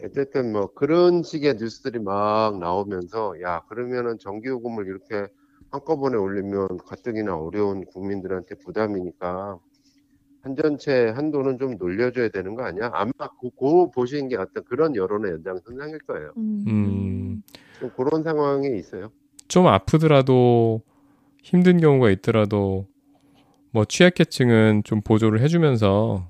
어쨌든 0.02 0.52
뭐 0.52 0.72
그런 0.74 1.22
식의 1.22 1.56
뉴스들이 1.56 1.98
막 2.00 2.58
나오면서 2.58 3.40
야 3.42 3.62
그러면은 3.68 4.18
전기요금을 4.18 4.86
이렇게 4.86 5.26
한꺼번에 5.70 6.16
올리면 6.16 6.78
가뜩이나 6.86 7.36
어려운 7.36 7.84
국민들한테 7.84 8.54
부담이니까 8.64 9.58
한전체 10.40 11.08
한도는 11.08 11.58
좀 11.58 11.76
놀려줘야 11.76 12.28
되는 12.28 12.54
거 12.54 12.62
아니야? 12.62 12.90
아마 12.94 13.10
그, 13.40 13.50
그 13.58 13.90
보시는 13.90 14.28
게 14.28 14.36
어떤 14.36 14.64
그런 14.64 14.94
여론의 14.94 15.32
연장선상일 15.32 15.98
거예요. 16.00 16.32
음. 16.36 16.64
음. 16.66 17.17
좀 17.78 17.90
그런 17.96 18.22
상황이 18.22 18.76
있어요. 18.78 19.10
좀 19.48 19.66
아프더라도 19.66 20.82
힘든 21.42 21.80
경우가 21.80 22.10
있더라도 22.10 22.86
뭐 23.70 23.84
취약계층은 23.84 24.82
좀 24.84 25.00
보조를 25.00 25.40
해주면서 25.40 26.28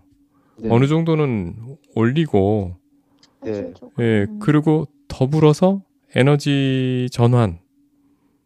네. 0.59 0.69
어느 0.71 0.87
정도는 0.87 1.77
올리고 1.95 2.77
네. 3.43 3.51
현실적으로. 3.53 3.93
예 4.05 4.27
음. 4.29 4.39
그리고 4.41 4.87
더불어서 5.09 5.83
에너지 6.15 7.09
전환 7.13 7.59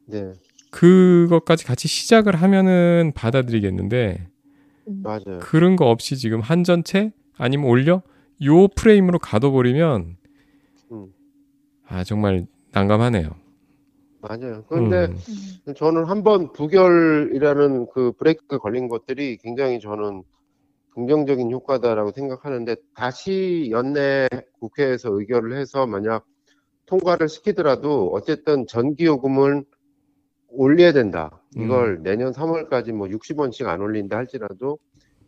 네, 0.07 0.33
그것까지 0.71 1.65
같이 1.65 1.89
시작을 1.89 2.37
하면은 2.37 3.13
받아들이겠는데 3.15 4.27
음. 4.89 5.01
맞아요. 5.03 5.39
그런 5.41 5.77
거 5.77 5.91
없이 5.91 6.17
지금 6.17 6.41
한 6.41 6.65
전체 6.65 7.13
아니면 7.37 7.67
올려 7.67 8.03
요 8.45 8.69
프레임으로 8.69 9.19
가둬버리면 9.19 10.17
음. 10.93 11.07
아 11.87 12.05
정말 12.05 12.47
난감하네요. 12.73 13.31
맞아요. 14.21 14.65
그런데 14.69 15.07
음, 15.07 15.19
음. 15.69 15.75
저는 15.75 16.05
한번 16.05 16.53
부결이라는 16.53 17.87
그 17.93 18.13
브레이크가 18.13 18.59
걸린 18.59 18.89
것들이 18.89 19.37
굉장히 19.39 19.81
저는 19.81 20.23
긍정적인 20.91 21.51
효과다라고 21.51 22.13
생각하는데 22.13 22.77
다시 22.95 23.69
연내 23.71 24.29
국회에서 24.61 25.11
의결을 25.13 25.57
해서 25.57 25.87
만약 25.87 26.25
통과를 26.87 27.29
시키더라도 27.29 28.11
어쨌든 28.13 28.67
전기요금을 28.67 29.65
올려야 30.49 30.93
된다. 30.93 31.43
이걸 31.57 32.03
내년 32.03 32.33
3월까지 32.33 32.93
뭐 32.93 33.09
60원씩 33.09 33.67
안 33.67 33.81
올린다 33.81 34.19
할지라도 34.19 34.79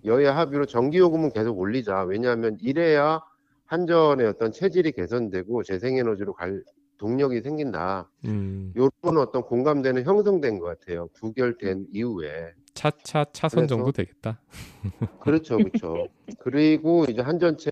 여야 0.05 0.37
합의로 0.37 0.67
전기요금은 0.67 1.31
계속 1.31 1.59
올리자. 1.59 2.05
왜냐하면 2.05 2.59
이래야 2.61 3.21
한전의 3.65 4.27
어떤 4.27 4.53
체질이 4.53 4.93
개선되고 4.93 5.63
재생에너지로 5.63 6.35
갈 6.35 6.63
동력이 6.99 7.43
생긴다. 7.43 8.11
음. 8.25 8.73
요런 8.77 9.19
어떤 9.19 9.43
공감대는 9.43 10.05
형성된 10.05 10.59
것 10.59 10.67
같아요. 10.67 11.09
부결된 11.15 11.87
이후에. 11.93 12.53
차차 12.75 13.27
차선 13.33 13.69
정도 13.69 13.93
되겠다. 13.93 14.41
그렇죠, 15.21 15.59
그렇죠. 15.59 16.09
그리고 16.41 17.05
이제 17.09 17.23
한전체 17.23 17.71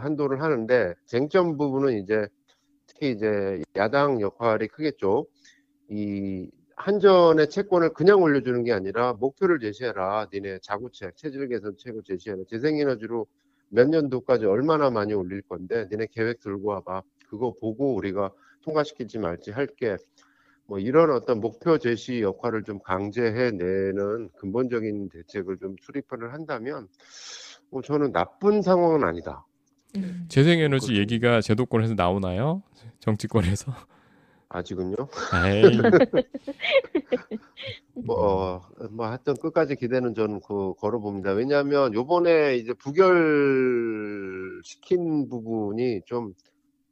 한도를 0.00 0.42
하는데 0.42 0.94
쟁점 1.06 1.56
부분은 1.56 2.02
이제 2.02 2.26
특히 2.86 3.10
이제 3.10 3.62
야당 3.76 4.20
역할이 4.20 4.68
크겠죠. 4.68 5.26
이 5.88 6.50
한전의 6.76 7.48
채권을 7.50 7.94
그냥 7.94 8.22
올려주는 8.22 8.64
게 8.64 8.72
아니라 8.72 9.14
목표를 9.14 9.60
제시해라. 9.60 10.28
니네 10.32 10.58
자구책, 10.62 11.16
체질 11.16 11.48
개선책을 11.48 12.02
제시해라. 12.04 12.42
재생에너지로 12.48 13.26
몇 13.68 13.88
년도까지 13.88 14.44
얼마나 14.46 14.90
많이 14.90 15.14
올릴 15.14 15.42
건데 15.42 15.86
니네 15.90 16.08
계획 16.12 16.40
들고 16.40 16.68
와봐. 16.68 17.02
그거 17.28 17.54
보고 17.60 17.94
우리가 17.94 18.30
통과시킬지 18.64 19.18
말지 19.18 19.50
할게. 19.50 19.96
뭐 20.66 20.78
이런 20.78 21.10
어떤 21.10 21.40
목표 21.40 21.76
제시 21.78 22.22
역할을 22.22 22.62
좀 22.64 22.78
강제해내는 22.80 24.30
근본적인 24.36 25.10
대책을 25.10 25.58
좀 25.58 25.76
수립을 25.80 26.32
한다면 26.32 26.88
뭐 27.70 27.82
저는 27.82 28.12
나쁜 28.12 28.62
상황은 28.62 29.04
아니다. 29.04 29.44
음. 29.96 30.24
재생에너지 30.28 30.86
그렇죠. 30.86 31.00
얘기가 31.00 31.42
제도권에서 31.42 31.94
나오나요? 31.94 32.62
정치권에서? 33.00 33.74
아직은요. 34.48 34.96
뭐, 38.06 38.16
어, 38.16 38.62
뭐 38.90 39.06
하여튼 39.06 39.34
끝까지 39.34 39.76
기대는 39.76 40.14
저는 40.14 40.40
그 40.46 40.74
걸어봅니다. 40.74 41.32
왜냐하면 41.32 41.92
요번에 41.92 42.56
이제 42.56 42.72
부결시킨 42.74 43.18
부분이 45.28 46.02
좀 46.06 46.32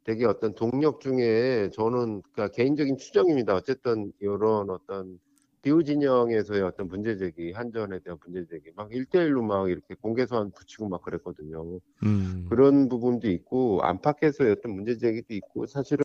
되게 0.03 0.25
어떤 0.25 0.53
동력 0.53 0.99
중에 0.99 1.69
저는 1.73 2.21
그러니까 2.33 2.47
개인적인 2.49 2.97
추정입니다. 2.97 3.55
어쨌든 3.55 4.11
이런 4.19 4.69
어떤 4.69 5.19
비우 5.61 5.81
진영에서의 5.81 6.61
어떤 6.61 6.89
문제 6.89 7.15
제기, 7.15 7.53
한전에 7.53 7.99
대한 7.99 8.19
문제 8.25 8.45
제기, 8.49 8.71
막 8.75 8.89
1대1로 8.89 9.41
막 9.41 9.69
이렇게 9.69 9.95
공개 9.95 10.25
소환 10.25 10.51
붙이고 10.51 10.89
막 10.89 11.01
그랬거든요. 11.03 11.79
음, 12.03 12.47
그런 12.49 12.89
부분도 12.89 13.29
있고 13.29 13.79
안팎에서의 13.81 14.51
어떤 14.51 14.73
문제 14.75 14.97
제기도 14.97 15.33
있고 15.33 15.65
사실은 15.65 16.03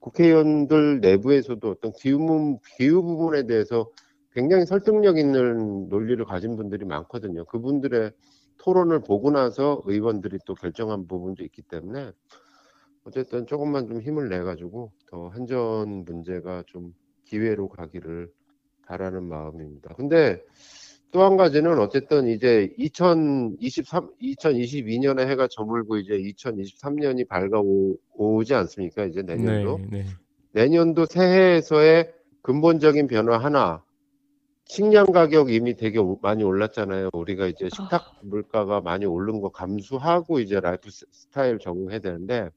국회의원들 0.00 1.00
내부에서도 1.00 1.70
어떤 1.70 1.92
기후, 1.92 2.58
기후 2.78 3.02
부분에 3.02 3.46
대해서 3.46 3.90
굉장히 4.32 4.64
설득력 4.64 5.18
있는 5.18 5.88
논리를 5.88 6.24
가진 6.24 6.56
분들이 6.56 6.86
많거든요. 6.86 7.44
그분들의 7.44 8.12
토론을 8.58 9.00
보고 9.00 9.30
나서 9.30 9.82
의원들이 9.84 10.38
또 10.46 10.54
결정한 10.54 11.06
부분도 11.06 11.44
있기 11.44 11.62
때문에 11.62 12.12
어쨌든 13.08 13.46
조금만 13.46 13.88
좀 13.88 14.00
힘을 14.00 14.28
내 14.28 14.38
가지고 14.40 14.92
더 15.06 15.28
한전 15.28 16.04
문제가 16.04 16.62
좀 16.66 16.94
기회로 17.24 17.68
가기를 17.68 18.30
바라는 18.86 19.24
마음입니다. 19.24 19.94
근데 19.94 20.42
또 21.10 21.22
한 21.24 21.38
가지는 21.38 21.78
어쨌든 21.78 22.28
이제 22.28 22.70
2023, 22.76 24.10
2022년에 24.20 25.26
해가 25.26 25.48
저물고 25.50 25.96
이제 25.96 26.18
2023년이 26.18 27.26
밝아오지 27.28 28.54
않습니까? 28.54 29.04
이제 29.06 29.22
내년도. 29.22 29.78
네, 29.78 29.86
네. 29.90 30.04
내년도 30.52 31.06
새해에서의 31.06 32.12
근본적인 32.42 33.06
변화 33.06 33.38
하나. 33.38 33.82
식량 34.66 35.06
가격 35.06 35.50
이미 35.50 35.76
되게 35.76 35.98
오- 35.98 36.18
많이 36.20 36.44
올랐잖아요. 36.44 37.08
우리가 37.14 37.46
이제 37.46 37.70
식탁 37.70 38.18
물가가 38.22 38.82
많이 38.82 39.06
오른 39.06 39.40
거 39.40 39.48
감수하고 39.48 40.40
이제 40.40 40.60
라이프 40.60 40.90
스- 40.90 41.06
스타일 41.10 41.58
적응해야 41.58 42.00
되는데 42.00 42.50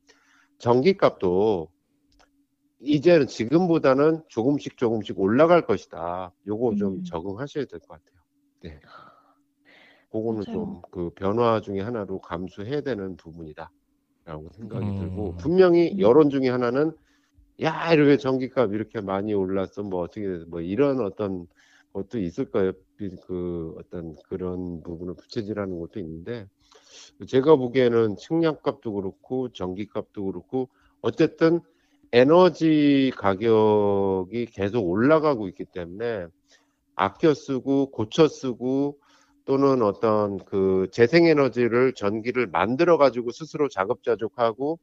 전기값도 0.62 1.70
이제는 2.80 3.28
지금보다는 3.28 4.24
조금씩 4.28 4.78
조금씩 4.78 5.20
올라갈 5.20 5.66
것이다. 5.66 6.32
요거 6.48 6.76
좀 6.76 6.94
음. 6.96 7.04
적응하셔야 7.04 7.66
될 7.66 7.80
것 7.80 7.88
같아요. 7.90 8.22
네. 8.62 8.80
그거는. 10.12 10.42
좀 10.44 10.82
그 10.92 11.10
변화 11.16 11.62
중에 11.62 11.82
하나로 11.82 12.20
감수해야 12.22 12.82
되는 12.82 13.16
부분이다. 13.18 13.72
라고 14.26 14.50
생각이 14.54 14.86
음. 14.86 15.00
들고 15.00 15.36
분명히 15.38 15.94
음. 15.94 16.00
여론 16.00 16.30
중에 16.30 16.50
하나는 16.50 16.92
야, 17.62 17.94
이렇게 17.94 18.18
전기값 18.18 18.74
이렇게 18.74 19.02
많이 19.02 19.34
올랐어. 19.34 19.84
뭐 19.84 20.02
어떻게 20.02 20.28
뭐 20.48 20.62
이런 20.62 21.00
어떤 21.02 21.48
것도 21.94 22.20
있을 22.20 22.52
거예요. 22.52 22.74
비- 22.98 23.16
그 23.26 23.76
어떤 23.80 24.16
그런 24.28 24.82
부분을 24.84 25.16
부채질하는 25.16 25.80
것도 25.80 26.00
있는데 26.00 26.48
제가 27.28 27.56
보기에는 27.56 28.16
식량값도 28.18 28.94
그렇고 28.94 29.50
전기값도 29.50 30.26
그렇고 30.26 30.70
어쨌든 31.02 31.60
에너지 32.12 33.12
가격이 33.16 34.48
계속 34.48 34.82
올라가고 34.88 35.48
있기 35.50 35.66
때문에 35.66 36.28
아껴 36.96 37.34
쓰고 37.34 37.92
고쳐 37.92 38.28
쓰고 38.28 38.98
또는 39.46 39.82
어떤 39.82 40.38
그 40.46 40.88
재생에너지를 40.92 41.94
전기를 41.94 42.48
만들어 42.48 42.98
가지고 42.98 43.32
스스로 43.32 43.70
자급자족하고 43.70 44.80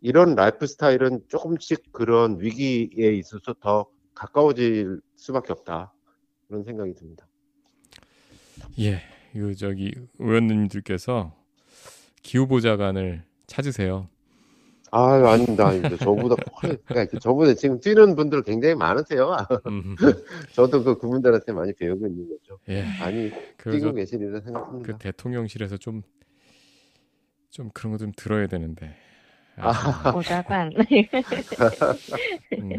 이런 0.00 0.34
라이프 0.34 0.66
스타일은 0.66 1.22
조금씩 1.28 1.92
그런 1.92 2.38
위기에 2.40 3.12
있어서 3.14 3.54
더 3.60 3.86
가까워질 4.14 5.00
수밖에 5.16 5.52
없다 5.52 5.92
그런 6.52 6.64
생각이 6.64 6.92
듭니다. 6.94 7.26
예, 8.78 9.00
그 9.32 9.54
저기 9.54 9.90
의원님들께서 10.18 11.34
기후보좌관을 12.22 13.22
찾으세요. 13.46 14.10
아유 14.90 15.26
아닙니다 15.26 15.70
저보다 15.96 16.36
훨- 16.62 16.76
그러니까 16.84 17.18
저보다 17.20 17.54
지금 17.54 17.80
뛰는 17.80 18.14
분들 18.16 18.42
굉장히 18.42 18.74
많으세요. 18.74 19.34
음, 19.66 19.96
저도 20.52 20.84
그 20.84 20.98
그분들한테 20.98 21.52
많이 21.52 21.72
배우고 21.72 22.06
있는 22.06 22.28
거죠. 22.28 22.58
예, 22.68 22.84
많이 23.00 23.32
그래서 23.56 23.78
뛰고 23.78 23.94
계시리라 23.94 24.42
생각합니다. 24.42 24.92
그 24.92 24.98
대통령실에서 24.98 25.78
좀좀 25.78 26.02
그런 27.72 27.92
거 27.92 27.96
좀 27.96 28.12
들어야 28.14 28.46
되는데. 28.46 28.94
아. 29.56 29.70
아, 29.70 30.12
보좌관. 30.12 30.72
음, 32.58 32.70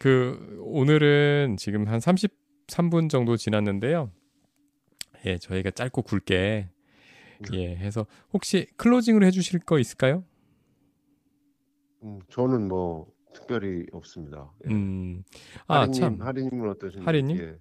그 0.00 0.58
오늘은 0.62 1.56
지금 1.58 1.86
한 1.86 2.00
33분 2.66 3.08
정도 3.08 3.36
지났는데요. 3.36 4.10
예, 5.24 5.38
저희가 5.38 5.70
짧고 5.70 6.02
굵게 6.02 6.68
예, 7.52 7.76
해서 7.76 8.06
혹시 8.32 8.66
클로징으로 8.76 9.26
해주실 9.26 9.60
거 9.60 9.78
있을까요? 9.78 10.24
음, 12.02 12.20
저는 12.30 12.68
뭐 12.68 13.06
특별히 13.34 13.86
없습니다. 13.92 14.50
예. 14.66 14.72
음, 14.72 15.22
아 15.66 15.80
하리님, 15.80 16.00
참, 16.00 16.20
하리님은 16.20 16.70
어떠신지? 16.70 17.04
하리님? 17.04 17.38
예. 17.38 17.56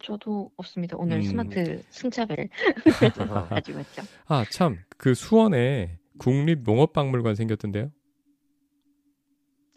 저도 0.00 0.50
없습니다. 0.56 0.96
오늘 0.96 1.18
음. 1.18 1.22
스마트 1.22 1.82
승차벨. 1.90 2.48
가지고 3.48 3.78
왔죠. 3.78 4.02
아 4.26 4.44
참, 4.50 4.78
그 4.96 5.14
수원에 5.14 5.98
국립농업박물관 6.18 7.34
생겼던데요? 7.34 7.90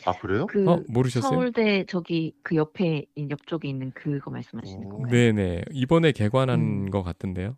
아 0.05 0.13
그래요? 0.19 0.45
그 0.47 0.67
어, 0.69 0.81
모르셨어요? 0.87 1.29
서울대 1.31 1.85
저기 1.87 2.33
그 2.43 2.55
옆에 2.55 3.05
옆쪽에 3.29 3.67
있는 3.69 3.91
그거 3.93 4.31
말씀하시는 4.31 4.85
오. 4.87 4.89
건가요? 4.89 5.11
네네, 5.11 5.65
이번에 5.71 6.11
개관한 6.11 6.59
음. 6.59 6.89
것 6.91 7.03
같던데요. 7.03 7.55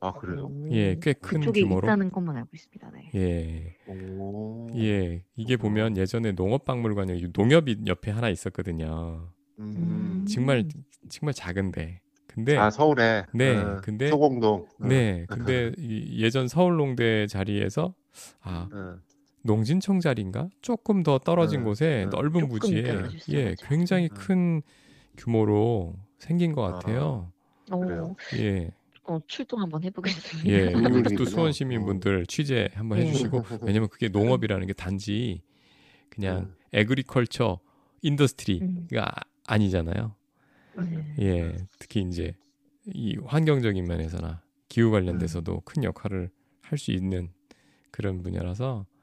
아 0.00 0.12
그래요? 0.12 0.46
오. 0.46 0.68
예, 0.70 0.96
꽤큰 1.00 1.40
그쪽에 1.40 1.62
규모로. 1.62 1.86
있다는 1.86 2.10
것만 2.10 2.36
알고 2.36 2.48
있습니다. 2.52 2.90
네. 2.92 3.10
예, 3.14 3.76
오. 3.92 4.68
예, 4.76 5.24
이게 5.36 5.56
보면 5.56 5.96
예전에 5.96 6.32
농업박물관이 6.32 7.28
농협이 7.34 7.82
옆에 7.86 8.10
하나 8.10 8.28
있었거든요. 8.28 9.28
음. 9.58 10.24
정말 10.28 10.66
정말 11.08 11.32
작은데, 11.34 12.00
근데 12.26 12.56
아 12.56 12.70
서울에. 12.70 13.24
네, 13.32 13.56
어, 13.56 13.80
근데- 13.82 14.08
소공동. 14.08 14.66
어, 14.80 14.86
네, 14.86 15.24
근데 15.28 15.72
이 15.78 16.22
예전 16.22 16.48
서울농대 16.48 17.26
자리에서 17.26 17.94
아 18.42 18.68
어. 18.72 18.96
농진청 19.44 20.00
자리인가 20.00 20.48
조금 20.62 21.02
더 21.02 21.18
떨어진 21.18 21.60
음, 21.60 21.64
곳에 21.64 22.04
음. 22.04 22.10
넓은 22.10 22.48
부지에 22.48 22.84
예. 23.28 23.54
굉장히 23.60 24.08
음. 24.10 24.16
큰 24.16 24.62
규모로 25.16 25.94
생긴 26.18 26.52
것 26.52 26.62
같아요. 26.62 27.30
오, 27.70 27.80
그래요? 27.80 28.16
예, 28.38 28.70
어, 29.04 29.18
출동 29.26 29.60
한번 29.60 29.84
해보겠습니다. 29.84 30.48
예, 30.48 30.72
그런 30.72 30.86
우리 30.86 31.02
또 31.02 31.10
의미구나. 31.10 31.30
수원 31.30 31.52
시민분들 31.52 32.26
취재 32.26 32.68
한번 32.74 32.98
네. 32.98 33.06
해주시고 33.06 33.44
왜냐면 33.62 33.88
그게 33.90 34.08
농업이라는 34.08 34.66
게 34.66 34.72
단지 34.72 35.42
그냥 36.08 36.54
agriculture 36.72 37.60
industry가 38.02 39.02
음. 39.04 39.30
아니잖아요. 39.46 40.14
네. 40.78 41.14
예, 41.20 41.56
특히 41.78 42.00
이제 42.02 42.34
이 42.86 43.16
환경적인 43.24 43.84
면에서나 43.84 44.42
기후 44.68 44.90
관련돼서도 44.90 45.60
큰 45.66 45.84
역할을 45.84 46.30
할 46.62 46.78
수 46.78 46.90
있는 46.92 47.28
그런 47.90 48.22
분야라서 48.22 48.86
예, 48.88 48.93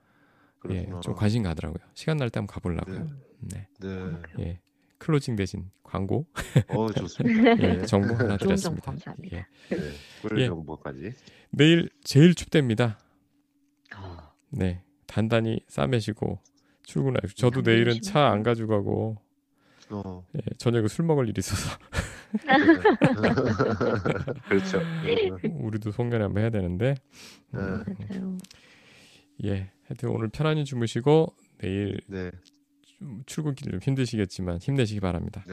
그렇구나. 0.61 0.99
좀 1.01 1.13
관심 1.15 1.43
가더라고요. 1.43 1.83
시간 1.93 2.17
날 2.17 2.29
때 2.29 2.39
한번 2.39 2.53
가보려고요. 2.53 3.07
네, 3.39 3.67
네. 3.79 4.11
예, 4.39 4.59
클로징 4.99 5.35
대신 5.35 5.69
광고, 5.83 6.25
어 6.69 6.87
좋습니다. 6.93 7.57
예, 7.63 7.85
정보 7.85 8.13
하나 8.15 8.37
드렸습니다. 8.37 8.85
감사합니다. 8.85 9.37
예. 9.37 9.45
네. 9.75 9.91
꿀 10.21 10.39
예. 10.39 10.45
정보까지. 10.47 11.13
내일 11.49 11.89
제일 12.03 12.33
춥답니다. 12.35 12.99
아, 13.93 14.31
네, 14.49 14.83
단단히 15.07 15.59
싸매시고 15.67 16.39
출근하시고 16.83 17.33
저도 17.37 17.61
내일은. 17.61 17.99
차 18.01 18.29
안 18.31 18.43
가져가고 18.43 19.17
어. 19.89 20.25
예, 20.35 20.39
저녁에 20.57 20.87
술 20.87 21.05
먹을 21.05 21.27
일이 21.27 21.39
있어서 21.39 21.77
그렇죠. 24.47 24.79
우리도 25.59 25.91
송년회 25.91 26.23
한번 26.23 26.43
해야 26.43 26.49
되는데 26.49 26.95
네. 27.51 27.59
맞아요. 27.59 28.37
예, 29.45 29.71
하여튼 29.87 30.09
오늘 30.09 30.29
편안히 30.29 30.65
주무시고 30.65 31.33
내일 31.59 31.99
네. 32.07 32.31
좀 32.83 33.23
출근길 33.25 33.71
좀 33.71 33.79
힘드시겠지만 33.79 34.57
힘내시기 34.57 34.99
바랍니다. 34.99 35.43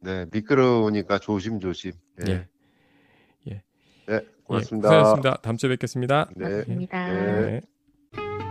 네. 0.00 0.26
미끄러우니까 0.32 1.18
조심조심. 1.18 1.92
네. 2.16 2.30
예. 2.30 2.48
네. 3.46 4.14
예, 4.14 4.20
고맙습니다. 4.44 4.88
고생하셨습니다. 4.88 5.36
다음 5.42 5.56
주에 5.56 5.70
뵙겠습니다. 5.70 6.28
네. 6.36 6.48
고맙습니다. 6.48 7.12
네. 7.12 7.40
네. 7.40 8.41